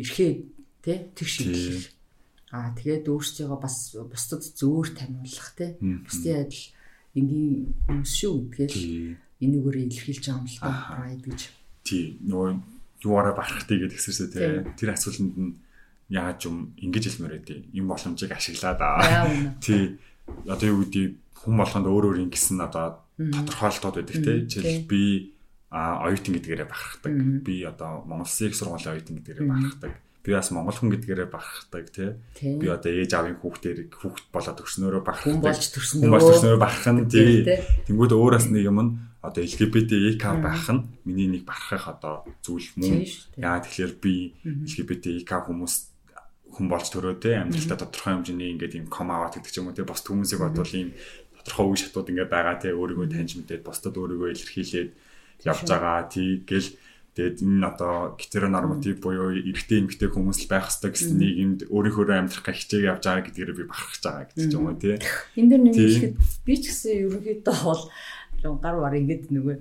[0.00, 0.32] эрхээ
[0.80, 0.98] тий.
[1.12, 1.92] тэг шийдлэх
[2.48, 6.64] аа тэгээд өөрсдийгөө бас бусдад зөөр таниулах тий бусдын адил
[7.12, 7.52] энгийн
[7.84, 11.40] хүмүүс шүү гэдгээл энийгээр илэрхийлж байгаа юм л та прайд гэж.
[11.84, 12.04] Тий.
[12.24, 12.48] Нөгөө
[13.04, 14.48] юуаараа барахтыг гэдгсэрсэ тий.
[14.74, 15.56] Тэр асуултанд нь
[16.10, 19.28] яаж юм ингэж хэлмээр байдیں۔ Им боломжийг ашиглаад аа.
[19.62, 19.98] Тий.
[20.48, 21.06] Одоо юу гэдэг
[21.38, 24.32] хүн болгонд өөр өөр ингэсэн одоо тодорхойлолтууд байдаг те.
[24.46, 25.34] Жишээл би
[25.68, 27.12] а оюутан гэдгээрээ бахархдаг.
[27.42, 29.92] Би одоо Монгол их сургуулийн оюутан гэдгээрээ бахархдаг.
[30.28, 32.10] Би бас монгол хүн гэдгээрээ бахархдаг тий.
[32.60, 35.32] Би одоо ээж аавын хүүхдээр хүүхд болоод өгснөөрөө бахархдаг.
[35.32, 35.98] Хүн болж төрсөн.
[36.04, 37.48] Хүн болж төрснөөрөө бахархан тий.
[37.88, 38.90] Тэнгүүд өөрөөс нэг юм нь
[39.24, 43.08] одоо LGBTQ байх нь миний нэг бахархах одоо зүйл мөн.
[43.40, 45.74] Яа тэгэхээр би LGBTQ хүмүүс
[46.58, 49.76] хүн болж төрөө те амьдралдаа тодорхой хэмжээний ингээд юм ком аваад гэдэг ч юм уу
[49.76, 50.90] те бос хүмүүсийг бодвол ийм
[51.48, 52.60] тодорхой үе шатууд ингээд байгаа.
[52.60, 54.90] Те өөрийгөө таньж мэдээд бусдад өөрийгөө илэрхийлээд
[55.48, 56.04] явж байгаа.
[56.12, 56.68] Тийгэл
[57.16, 62.44] тэгээд энэ одоо гетеронорматив буюу эрэгтэй эмэгтэй хүмүүс л байх хэрэгтэй гэсэн нийгэмд өөрийнхөө амьдрах
[62.44, 64.96] гэх хичээг явж байгаа гэдгээр би бахархаж байгаа гэдэг юм уу тий.
[65.40, 66.14] Энд дэр нэмэхэд
[66.46, 67.82] би ч гэсэн ерөнхийдөө бол
[68.62, 69.56] гар бар ингээд нөгөө.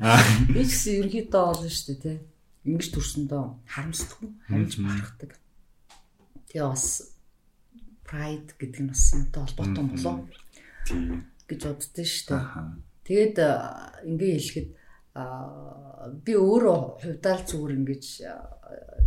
[0.53, 2.17] Би ч гэсэн ерөнхийдөө бол шүү дээ тий.
[2.67, 5.31] Ингэж төрсөндөө харамсдаггүй хамж бахархдаг.
[6.51, 6.85] Тэгээ бас
[8.05, 10.15] pride гэдэг нь бас юмтай холбоотой болоо.
[10.85, 12.45] Тий гэж боддөө шүү дээ.
[13.07, 13.37] Тэгээд
[14.07, 14.69] ингээ хэлэхэд
[16.23, 18.05] би өөрөө хувьдаа л зүгээр ингэж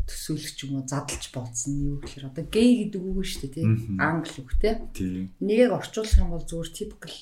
[0.09, 4.41] төсөөлөх юм уу задлж бодсон юу гэхээр одоо гей гэдэг үг шүү дээ тийм англи
[4.43, 7.15] үг тийм нэг орчуулах юм бол зүгээр typical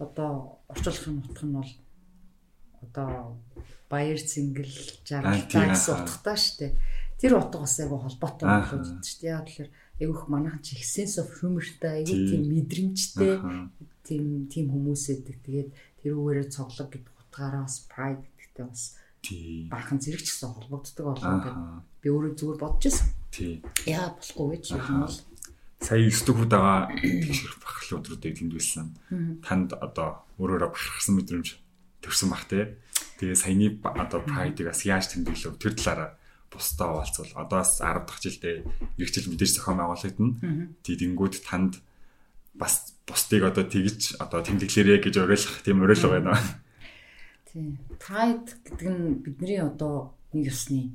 [0.00, 1.72] одоо орчуулахын утга нь бол
[2.80, 3.36] одоо
[3.92, 6.72] баяр цэнгэл жаргалтай гэсэн утгатай шүү дээ.
[7.20, 9.34] Тэр утга бас айгу холбоотой болоод байна шүү дээ.
[9.36, 13.34] Яг тэгэхээр айгүйх манайхан чи sense of humorтай айгүй тийм мэдрэмжтэй
[14.06, 18.82] тийм тийм хүмүүс эдэг тэгээд тэр үгээрээ цоглог гэдэг утгаараа бас pride гэдэгтэй бас
[19.70, 21.56] баахан зэрэг ч гэсэн холбогддог гэдэг
[22.00, 23.08] би өөрөө зүгээр бодож байсан.
[23.30, 23.60] Тий.
[23.84, 25.16] Яа болохгүй чи юм бол
[25.80, 28.86] сая 9 дэх удаага тэгшэрх бахархлын өдрүүдийг тэмдэглэсэн.
[29.44, 31.48] Танд одоо өөрөөрөө бахархсан мэдрэмж
[32.00, 32.80] төрсэн бах те.
[33.20, 36.10] Тэгээ саяны одоо pride-ыг бас яаж тэмдэглэв тэр талаараа
[36.52, 38.56] бусдаа хуваалцвал одоо бас 10 дахь жилдээ
[38.96, 40.32] ирэх жил мэдээж зохион байгуулагдана.
[40.84, 41.80] Тийдэнгүүд танд
[42.54, 46.38] бас бусдыг одоо тэгж одоо тэмдэглэрээ гэж уриалах тийм уриалга байна.
[47.50, 47.78] Тийм.
[47.98, 50.94] Pride гэдэг нь бидний одоо нэг ёсны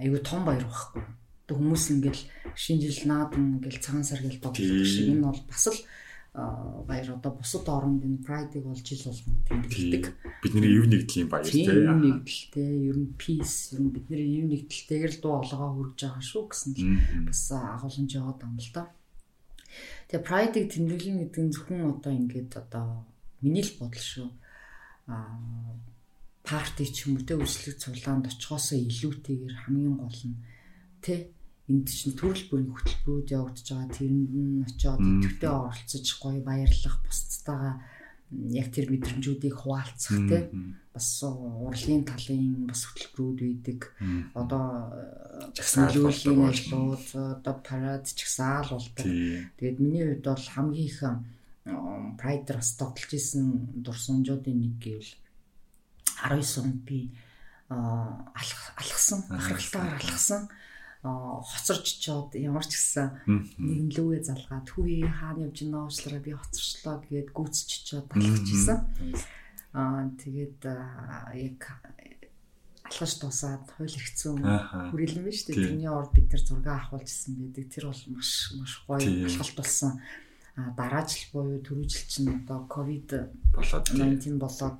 [0.00, 1.02] аюу тун баяр байхгүй.
[1.48, 2.22] Одоо хүмүүс ингээл
[2.54, 5.80] шинжил наадан ингээл цагаан сар гэл бодлого шиг энэ бол бас л
[6.32, 10.04] баяр одоо бусад оронд энэ Pride-ыг бол жил болгон тэмдэглэдэг.
[10.44, 11.68] Бидний ив нэгдлийн баяр тийм.
[11.68, 16.24] Ив нэгдэлтэй, ер нь peace, ер нь бидний ив нэгдэлтэйгээр л дуу олгоо хүрж байгаа
[16.24, 18.84] шүү гэсэн л бас агуулж яваад байгаа юм л да.
[20.08, 23.06] Тэгээ Pride-ыг тэмдэглэн гэдэг нь зөвхөн одоо ингээд одоо
[23.40, 24.28] миний л бодол шүү.
[26.42, 30.36] Парти ч юм уу тэ үйлчлэг цуглаанд очихоосоо илүүтэйгээр хамгийн гол нь
[31.04, 31.32] тэ
[31.70, 37.74] энд чинь төрөл бүрийн хөтөлбөрүүд явагдаж байгаа тэрэнд нь очиод идэвхтэй оролцож гоё баярлах бусдтайгаа
[38.32, 40.48] яг тэр мэдрэмжүүдийг хуваалцах тэ
[40.92, 43.80] бас урлагийн талын бас хөтөлбөрүүд үйдэг
[44.32, 44.92] одоо
[45.56, 49.06] жагсаалуулын ажлууд одоо парад жагсаал болдог.
[49.56, 51.00] Тэгээд миний хувьд бол хамгийн их
[52.18, 55.12] Pride бас тогтолж исэн дурсамжуудын нэг гэвэл
[56.26, 57.14] 19 онд би
[57.70, 60.48] алхсан бахархалтаар алхсан
[61.02, 63.26] хоцорч чод ямар ч гэсэн
[63.58, 68.78] нэгэн лүүгээ залгаад хүү хаана явж байна уучлаарай би хоцорчлоо гээд гүцч чод алхаж исэн.
[69.74, 70.62] Аа тэгээд
[71.34, 71.60] яг
[72.86, 74.38] алхаж дуусаад хууль хэрэгцсэн
[74.94, 75.64] хүрээлэн байна шүү дээ.
[75.66, 77.66] Тэрний орд бид нар зураг авахулжсэн байдаг.
[77.66, 79.98] Тэр бол маш маш гоё алхалт болсон
[80.54, 83.08] дараа жил буюу түрүү жил чинь одоо ковид
[83.56, 84.76] болоод 19 болоод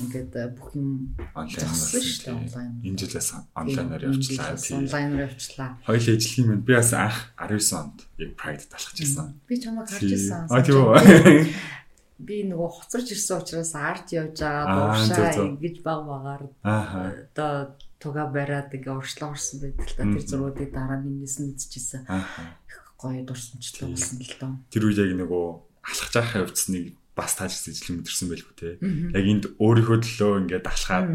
[0.00, 2.72] ингээд бүх юм онлайнаар шүү дээ онлайн.
[2.80, 4.56] Энэ жилээс онлайнаар явуулчлаа.
[4.56, 5.70] Онлайнаар явуулчлаа.
[5.84, 9.28] Хоёул ижлэгийн мэд би бас анх 19 онд яг Pride талхаж ирсэн.
[9.44, 10.48] Би чамайг харж ирсэн.
[10.48, 10.96] А тийм үү.
[12.22, 18.72] Би нөгөө хоцорч ирсэн учраас арт явж байгаа дуушаа ингэж баг багаар одоо туга бариад
[18.72, 22.08] ингээ уршлаа орсон байдаг л та тэр зургуудыг дараа нь нээсэн үзчихсэн
[22.96, 24.52] гоё дурсамжтай болсон л доо.
[24.70, 25.44] Тэр үед яг нөгөө
[25.82, 28.70] алхаж байхаа явцсныг бас тааж сэжлэн мэдэрсэн байлгүй те.
[28.80, 31.08] Яг энд өөрийнхөө төлөө ингээд алхаад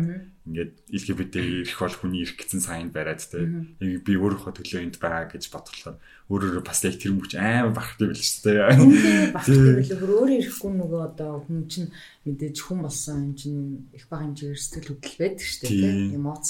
[0.45, 3.41] ингээд LGBT ирэх бол хүний ирэх гэсэн сайн бариад те.
[3.81, 5.97] Яг би өөрийнхөө төлөө энд байгаа гэж бодлоо.
[6.29, 9.33] Өөрөөрөө бас яг тэр мөч амар бахтай байл шүү дээ.
[9.33, 9.91] Бахтай байл.
[10.05, 11.89] Өөрөө ирэхгүй нөгөө одоо хүн чинь
[12.29, 13.61] мэдээж хүн болсон юм чинь
[13.97, 16.13] их бага хэмжээгээр сэтгэл хөдлөл байдаг шүү дээ те.
[16.13, 16.45] Эмоц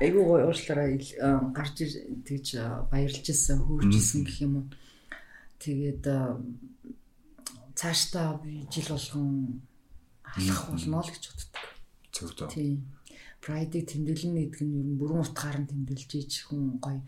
[0.00, 0.92] айгүй гоё уучлаарай
[1.56, 1.74] гарч
[2.24, 2.48] тэгж
[2.92, 4.66] баярлж исэн хөвж исэн гэх юм уу.
[5.60, 6.04] Тэгээд
[7.76, 9.60] цаашдаа би жил болгон
[10.24, 11.64] алах болно л гэж боддог.
[12.10, 12.48] Зөв зөв.
[12.50, 12.88] Тийм.
[13.44, 17.04] Pride-ийг тэмдэглэнэ гэдэг нь ер нь бүрэн утгаар нь тэмдэглэж ич хүн гоё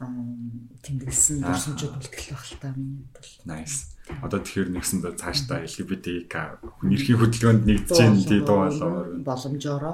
[0.00, 3.32] тэмдэглэсэн дурсамжууд үлдэх байх л та миний бол.
[3.44, 3.96] Nice.
[4.24, 6.34] Одоо тэгэхээр нэгсэндээ цаашдаа LGBTQ
[6.80, 8.92] хүн эрхийн хөдөлгөөнд нэгдэж гин тий дуу болоо
[9.24, 9.84] боломжоор.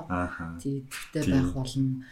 [0.62, 2.02] Тий тэгтээ байх болно.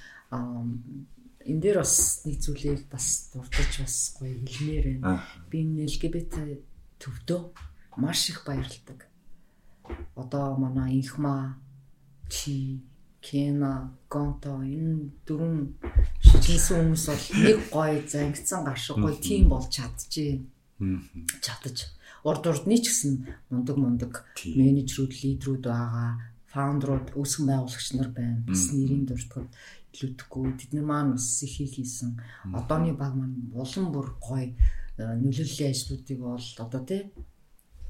[1.44, 5.22] энэ дээр бас нэг зүйлийг бас дурдж бас гоё хэлмээр байна.
[5.50, 6.34] Би энэ LGBT
[6.98, 7.42] төвдөө
[7.96, 9.08] маш их баярлдаг.
[10.16, 11.58] Одоо манай инхма
[12.28, 12.82] чи
[13.24, 15.72] Кена, Гонто энэ дөрвөн
[16.20, 20.44] шижинсэн хүмүүс бол нэг гоё зангидсан гашиг гоё тим болж чадчихээн.
[21.40, 21.88] Чадаж.
[22.20, 23.12] Урд урдны ч гэсэн
[23.48, 24.12] мундаг мундаг
[24.44, 26.20] менежерүүд, лидерүүд байгаа,
[26.52, 28.44] фаундерууд, үүсгэн байгуулагч нар байна.
[28.44, 29.48] Бас нэрийн дуртагд
[29.96, 30.44] илүүдэхгүй.
[30.60, 32.20] Тэд нар маань бас их хийсэн.
[32.52, 34.52] Одооны баг маань улам бүр гоё
[35.00, 37.08] нөлөөллийн ажлуудыг бол одоо тий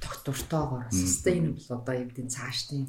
[0.05, 2.85] тогтвортойгоор sustainable одоо яг тийм цаашдын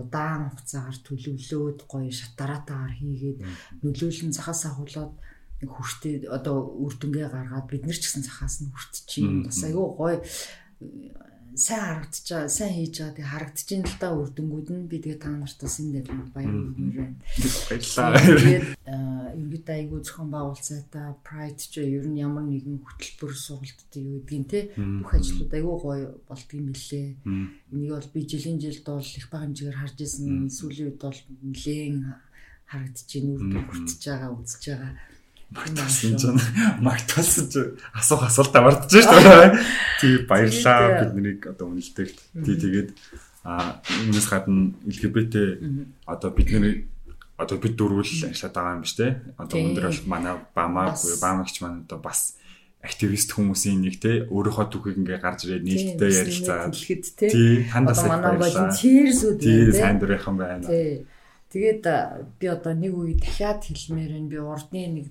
[0.00, 3.38] удаан хугацаагаар төлөвлөөд гоё шатараатаагаар хийгээд
[3.82, 5.12] нөлөөлөн цахаас ахуулаад
[5.60, 10.16] хүртээ одоо үр дүнгээ гаргаад бид нар ч гэсэн цахаас нь хүртчихин бас айгүй гоё
[11.54, 15.58] сайн харагдчихаа, сайн хийж байгаа тий харагдчихин л та үрдэнгүүд нь би тэгээ та нарт
[15.58, 17.08] бас энэ дээр баярлалаа.
[17.70, 18.10] Баярлалаа.
[18.22, 18.66] Тэгээд
[19.40, 24.64] ингээд айгүй зохион байгуулцаатай Pride ч ер нь ямар нэгэн хөтөлбөр сургалтад юу гэдгийг тий
[25.02, 27.08] бүх ажлууд айгүй гоё болдгийм билээ.
[27.74, 30.50] Энийг бол би жилийн жилд бол их бага хэмжээгээр харж исэн.
[30.50, 31.98] Сүүлийн үед бол нэлээд
[32.70, 34.92] харагдчихээн үр дүн хүртэж байгаа, үзэж байгаа
[35.50, 36.22] магтсан ч
[36.78, 37.54] магтсан ч
[37.90, 39.58] асуух асуулт авардж шүү дээ.
[40.00, 41.10] Тий баярлаа.
[41.10, 42.18] биднийг одоо үнэлдэгт.
[42.46, 42.90] Тий тэгээд
[43.42, 45.34] а энэс гадна LGBT
[46.06, 46.86] одоо бидний
[47.34, 49.10] одоо бид дөрвөл ажиллаад байгаа юм биш үү?
[49.40, 52.36] Одоо өндөр бол манай бамаа баамагч маань одоо бас
[52.84, 54.28] активист хүмүүсийн нэг те?
[54.28, 56.76] Өөрийнхөө түүхийг ингээ гарч ирээд нийтдээ ярилцаад.
[56.76, 58.70] тий тандас баярлалаа.
[58.76, 60.68] Тий сайн дурынхан байна.
[60.68, 61.04] Тий
[61.50, 61.82] Тэгээд
[62.38, 65.06] би одоо нэг үе дахиад хэлмээр энэ би урдны нэг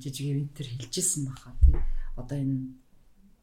[0.00, 1.76] жижиг ивентэр хэлжсэн баха тий.
[2.16, 2.72] Одоо энэ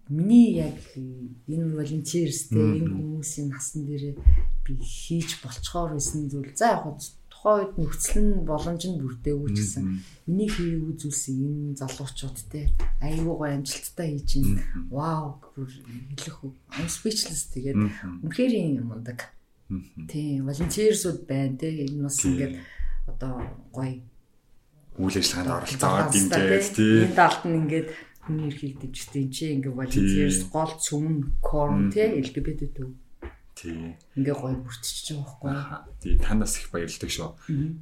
[0.10, 4.18] миний яг энэ волонтерстэй энэ хүмүүсийн насан дээр
[4.66, 6.58] би хийж болцохоор байсан зүйл.
[6.58, 6.98] За яг
[7.44, 9.86] тухайн үед нөхцөл нь боломж нь бүрдээгүй ч гэсэн
[10.26, 12.72] миний хийгээгүй зүйлсийг энэ залуучууд те
[13.04, 14.48] айгүй гоо амжилттай хийж ин
[14.88, 16.40] вау хэлэх
[16.72, 17.78] I'm speechless тэгээд
[18.24, 19.36] үнэхээр юм мундаг
[20.08, 21.70] Тийм, волонтерсууд байна те.
[21.86, 22.56] Энэ бас ингээд
[23.08, 23.34] одоо
[23.72, 24.02] гоё
[25.00, 27.04] үйл ажиллагаанд оролцоод ингээд тийм.
[27.08, 27.88] Энэ талд нь ингээд
[28.24, 32.92] хүний эрхийг дэмждэг чи ингээд волонтерс гол цөмн корн те LGBT төв.
[33.58, 33.98] Тий.
[34.18, 35.94] Ингээ гоё бүртчихэж байгаа байхгүй.
[36.02, 37.32] Тий, танаас их баярлалаа шүү.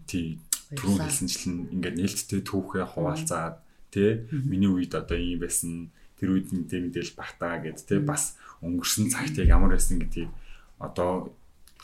[0.08, 0.40] Тий.
[0.72, 3.60] Түрүү хэлсэнчлэн ингээд нээлттэй түүхээ хуваалцаад
[3.92, 9.12] тий миний үед одоо ийм байсан тэр үед мэдээ мэдээл багтаа гэд тий бас өнгөрсөн
[9.12, 10.32] цагт яг ямар байсан гэдгийг
[10.80, 11.36] одоо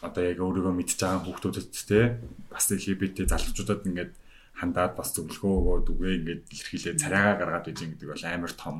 [0.01, 2.21] одоо яг өөрийгөө мэдж байгаа хүүхдүүдэд те
[2.53, 4.13] бас LGBT залуучуудад ингээд
[4.57, 8.75] хандаад бас зөвлөгөө өгөөд үгээ ингээд илэрхийлээ царайгаа гаргаад байж гэдэг бол амар том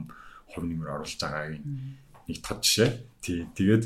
[0.49, 2.89] хувь нэмэр оруулж байгаа нэг тод жишээ.
[3.22, 3.45] Тий.
[3.53, 3.84] Тэгээд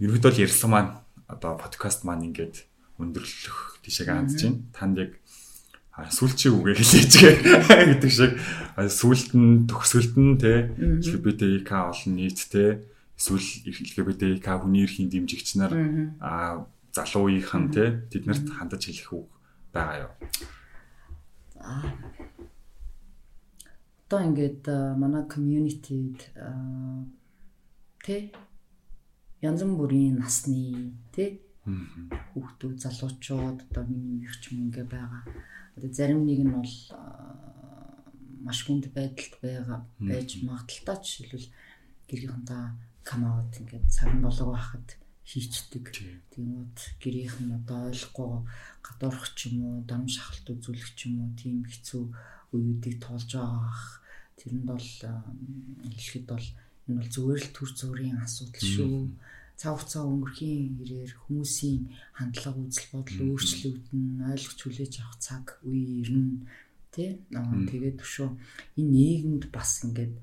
[0.00, 0.92] ерөнхийдөө л ярьсан маань
[1.28, 2.64] одоо подкаст маань ингээд
[3.00, 4.60] өндөрлөх тийшээ хандж байна.
[4.72, 5.12] Танд яг
[5.96, 7.14] сүүлчийн үгээ хэлээч
[8.04, 8.32] гэдэг шиг
[8.76, 12.84] сүүлд нь төгсгөлд нь те LGBTQ олон нийт те
[13.16, 15.72] эсвэл LGBT хүний эрхийн дэмжигч нар
[16.20, 19.28] а залуу үеийнхэн те тэднэрт хандаж хэлэх үг
[19.72, 20.12] байгаа юу?
[24.06, 24.64] Одоо ингээд
[25.00, 26.20] манай community-д
[28.04, 28.30] тэ
[29.40, 31.40] янз бүрийн насны тэ
[32.36, 35.24] хүүхдүүд залуучууд одоо миний үеч юм ингээ байгаа.
[35.74, 36.74] Одоо зарим нэг нь бол
[38.46, 41.48] маш хүнд байдалд байгаа байж магадaltaа жишээлбэл
[42.06, 44.88] гэрийнхэнтэй come out ингээд цаг болог байхад
[45.26, 45.90] хийчдэг.
[46.30, 48.46] Тэгмүүд гэрийнх нь одоо ойлгохгүй
[48.86, 52.02] гадуурх ч юм уу, дам шахалт үзүүлэх ч юм уу, тийм хэцүү
[52.54, 54.02] үеүүдийг тоолж байгаах.
[54.38, 56.46] Тэрэнд бол хэлэхэд бол
[56.86, 58.98] энэ бол зүгээр л төр зүрийн асуудал шүү.
[59.56, 61.78] Цав хугацаа өнгөрхийн хэрээр хүмүүсийн
[62.14, 66.44] хандлага үзэл бодол өөрчлөгдөн, ойлгож хүлээж авах цаг үе ирнэ.
[66.92, 67.24] Тэ?
[67.32, 68.28] Тэгээд өшөө
[68.76, 70.14] энэ нийгэмд бас ингээд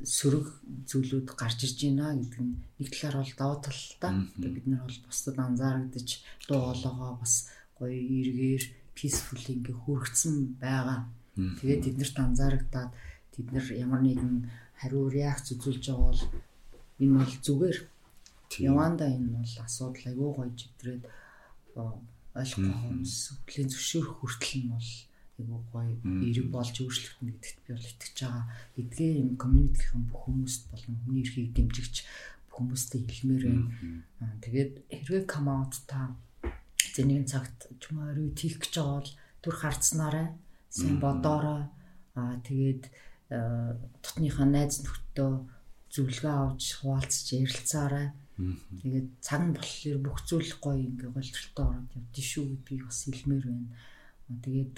[0.00, 0.46] сөрөг
[0.88, 4.12] зүйлүүд гарч ирж байна гэдэг нь нэг талаар бол даваа талтай.
[4.40, 6.08] Бид нар бол бусдад анзаарагдаж
[6.48, 7.34] дуу хоолойгоо бас
[7.76, 8.64] гоё эргээр
[8.96, 11.00] peaceful ингээ хүргэсэн байгаа.
[11.36, 12.90] Тэгээд тэднэрт анзаарагдаад
[13.32, 14.34] тэд нар ямар нэгэн
[14.80, 16.22] хариу реакц үзүүлж байгаа бол
[17.00, 17.78] энэ бол зүгээр.
[18.60, 21.02] Яванда энэ бол асуудал айгүй гоё читрээд
[21.76, 23.14] ойлгохгүй хүмүүс
[23.46, 24.90] хүлэн зөвшөөрөх хүртэл нь бол
[25.40, 25.96] айгүй гоё
[26.28, 28.44] эрэг болж өөрчлөгдөн гэдэгт би бол итгэж байгаа.
[28.76, 31.96] Эдгээр юм community-ийн бүх хүмүүст болон хүний эрхийг дэмжигч
[32.52, 33.66] хүмүүстэй хэлмээр байна.
[34.44, 36.12] Тэгээд хэрвээ come out та
[36.94, 40.28] зэнийн цагт ч юм уу орой тийх гэж байгаа бол түр харцнаарай.
[40.68, 41.64] Сайн бодоорой.
[42.18, 42.82] Аа тэгээд
[43.30, 45.48] дотныхаа найз нөхдөд
[45.94, 48.06] зөвлөгөө авч хуваалцаж ярилцаарай.
[48.82, 53.46] Тэгээд цаг нь болохоор бүх зүйл гоё ингээ голдролтой ороод явдсан шүү гэдгийг бас хэлмээр
[53.46, 53.68] байна.
[54.38, 54.76] Тэгээд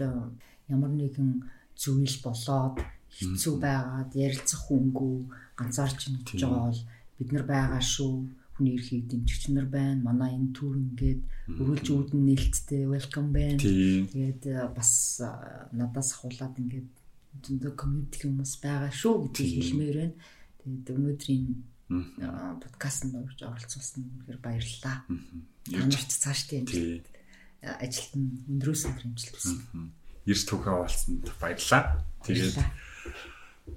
[0.72, 1.30] ямар нэгэн
[1.76, 2.76] зүйл болоод
[3.12, 5.14] хэцүү байгаад ярилцах хүнгүй
[5.58, 6.82] ганцаарч нэгж байгаа бол
[7.18, 8.14] бид нар байгаа шүү.
[8.52, 10.04] хүний эрхийг дэмжигч нар байна.
[10.12, 11.22] Манай энэ түр ингээд
[11.60, 13.58] өрүүлж үүдэн нээлттэй welcome байна.
[14.12, 14.42] Тэгээд
[14.76, 15.20] бас
[15.72, 16.90] надаас ахуулаад ингээд
[17.44, 20.16] зөндөө community хүмүүс байгаа шүү гэдгийг хэлмээр байна.
[20.60, 21.46] Тэгээд өнөөдрийн
[22.60, 24.96] подкастт орж оролцуулсан үнэхээр баярлалаа.
[25.64, 26.64] Танарт цааш тийм
[27.62, 29.56] ажилт нь өндрөөс өндөр хэмжилт хүсье.
[30.26, 32.02] Ирс түүхээ олцсонд баярлалаа.
[32.26, 32.58] Тэгээд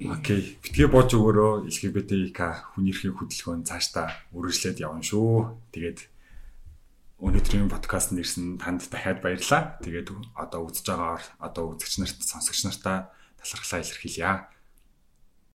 [0.10, 0.58] Окей.
[0.66, 2.40] Битгий бууж өгөөрөө LGBTQ
[2.74, 5.54] хүний эрхийн хөдөлгөөн цаашдаа үргэлжлээд явна шүү.
[5.70, 6.00] Тэгээд
[7.22, 9.78] өнөөдрийн подкаст нэрсэн танд дахиад баярлалаа.
[9.86, 14.50] Тэгээд одоо үзэж байгаагаар одоо үзэгч нарт сонсогч нартаа талархлаа илэрхийлье.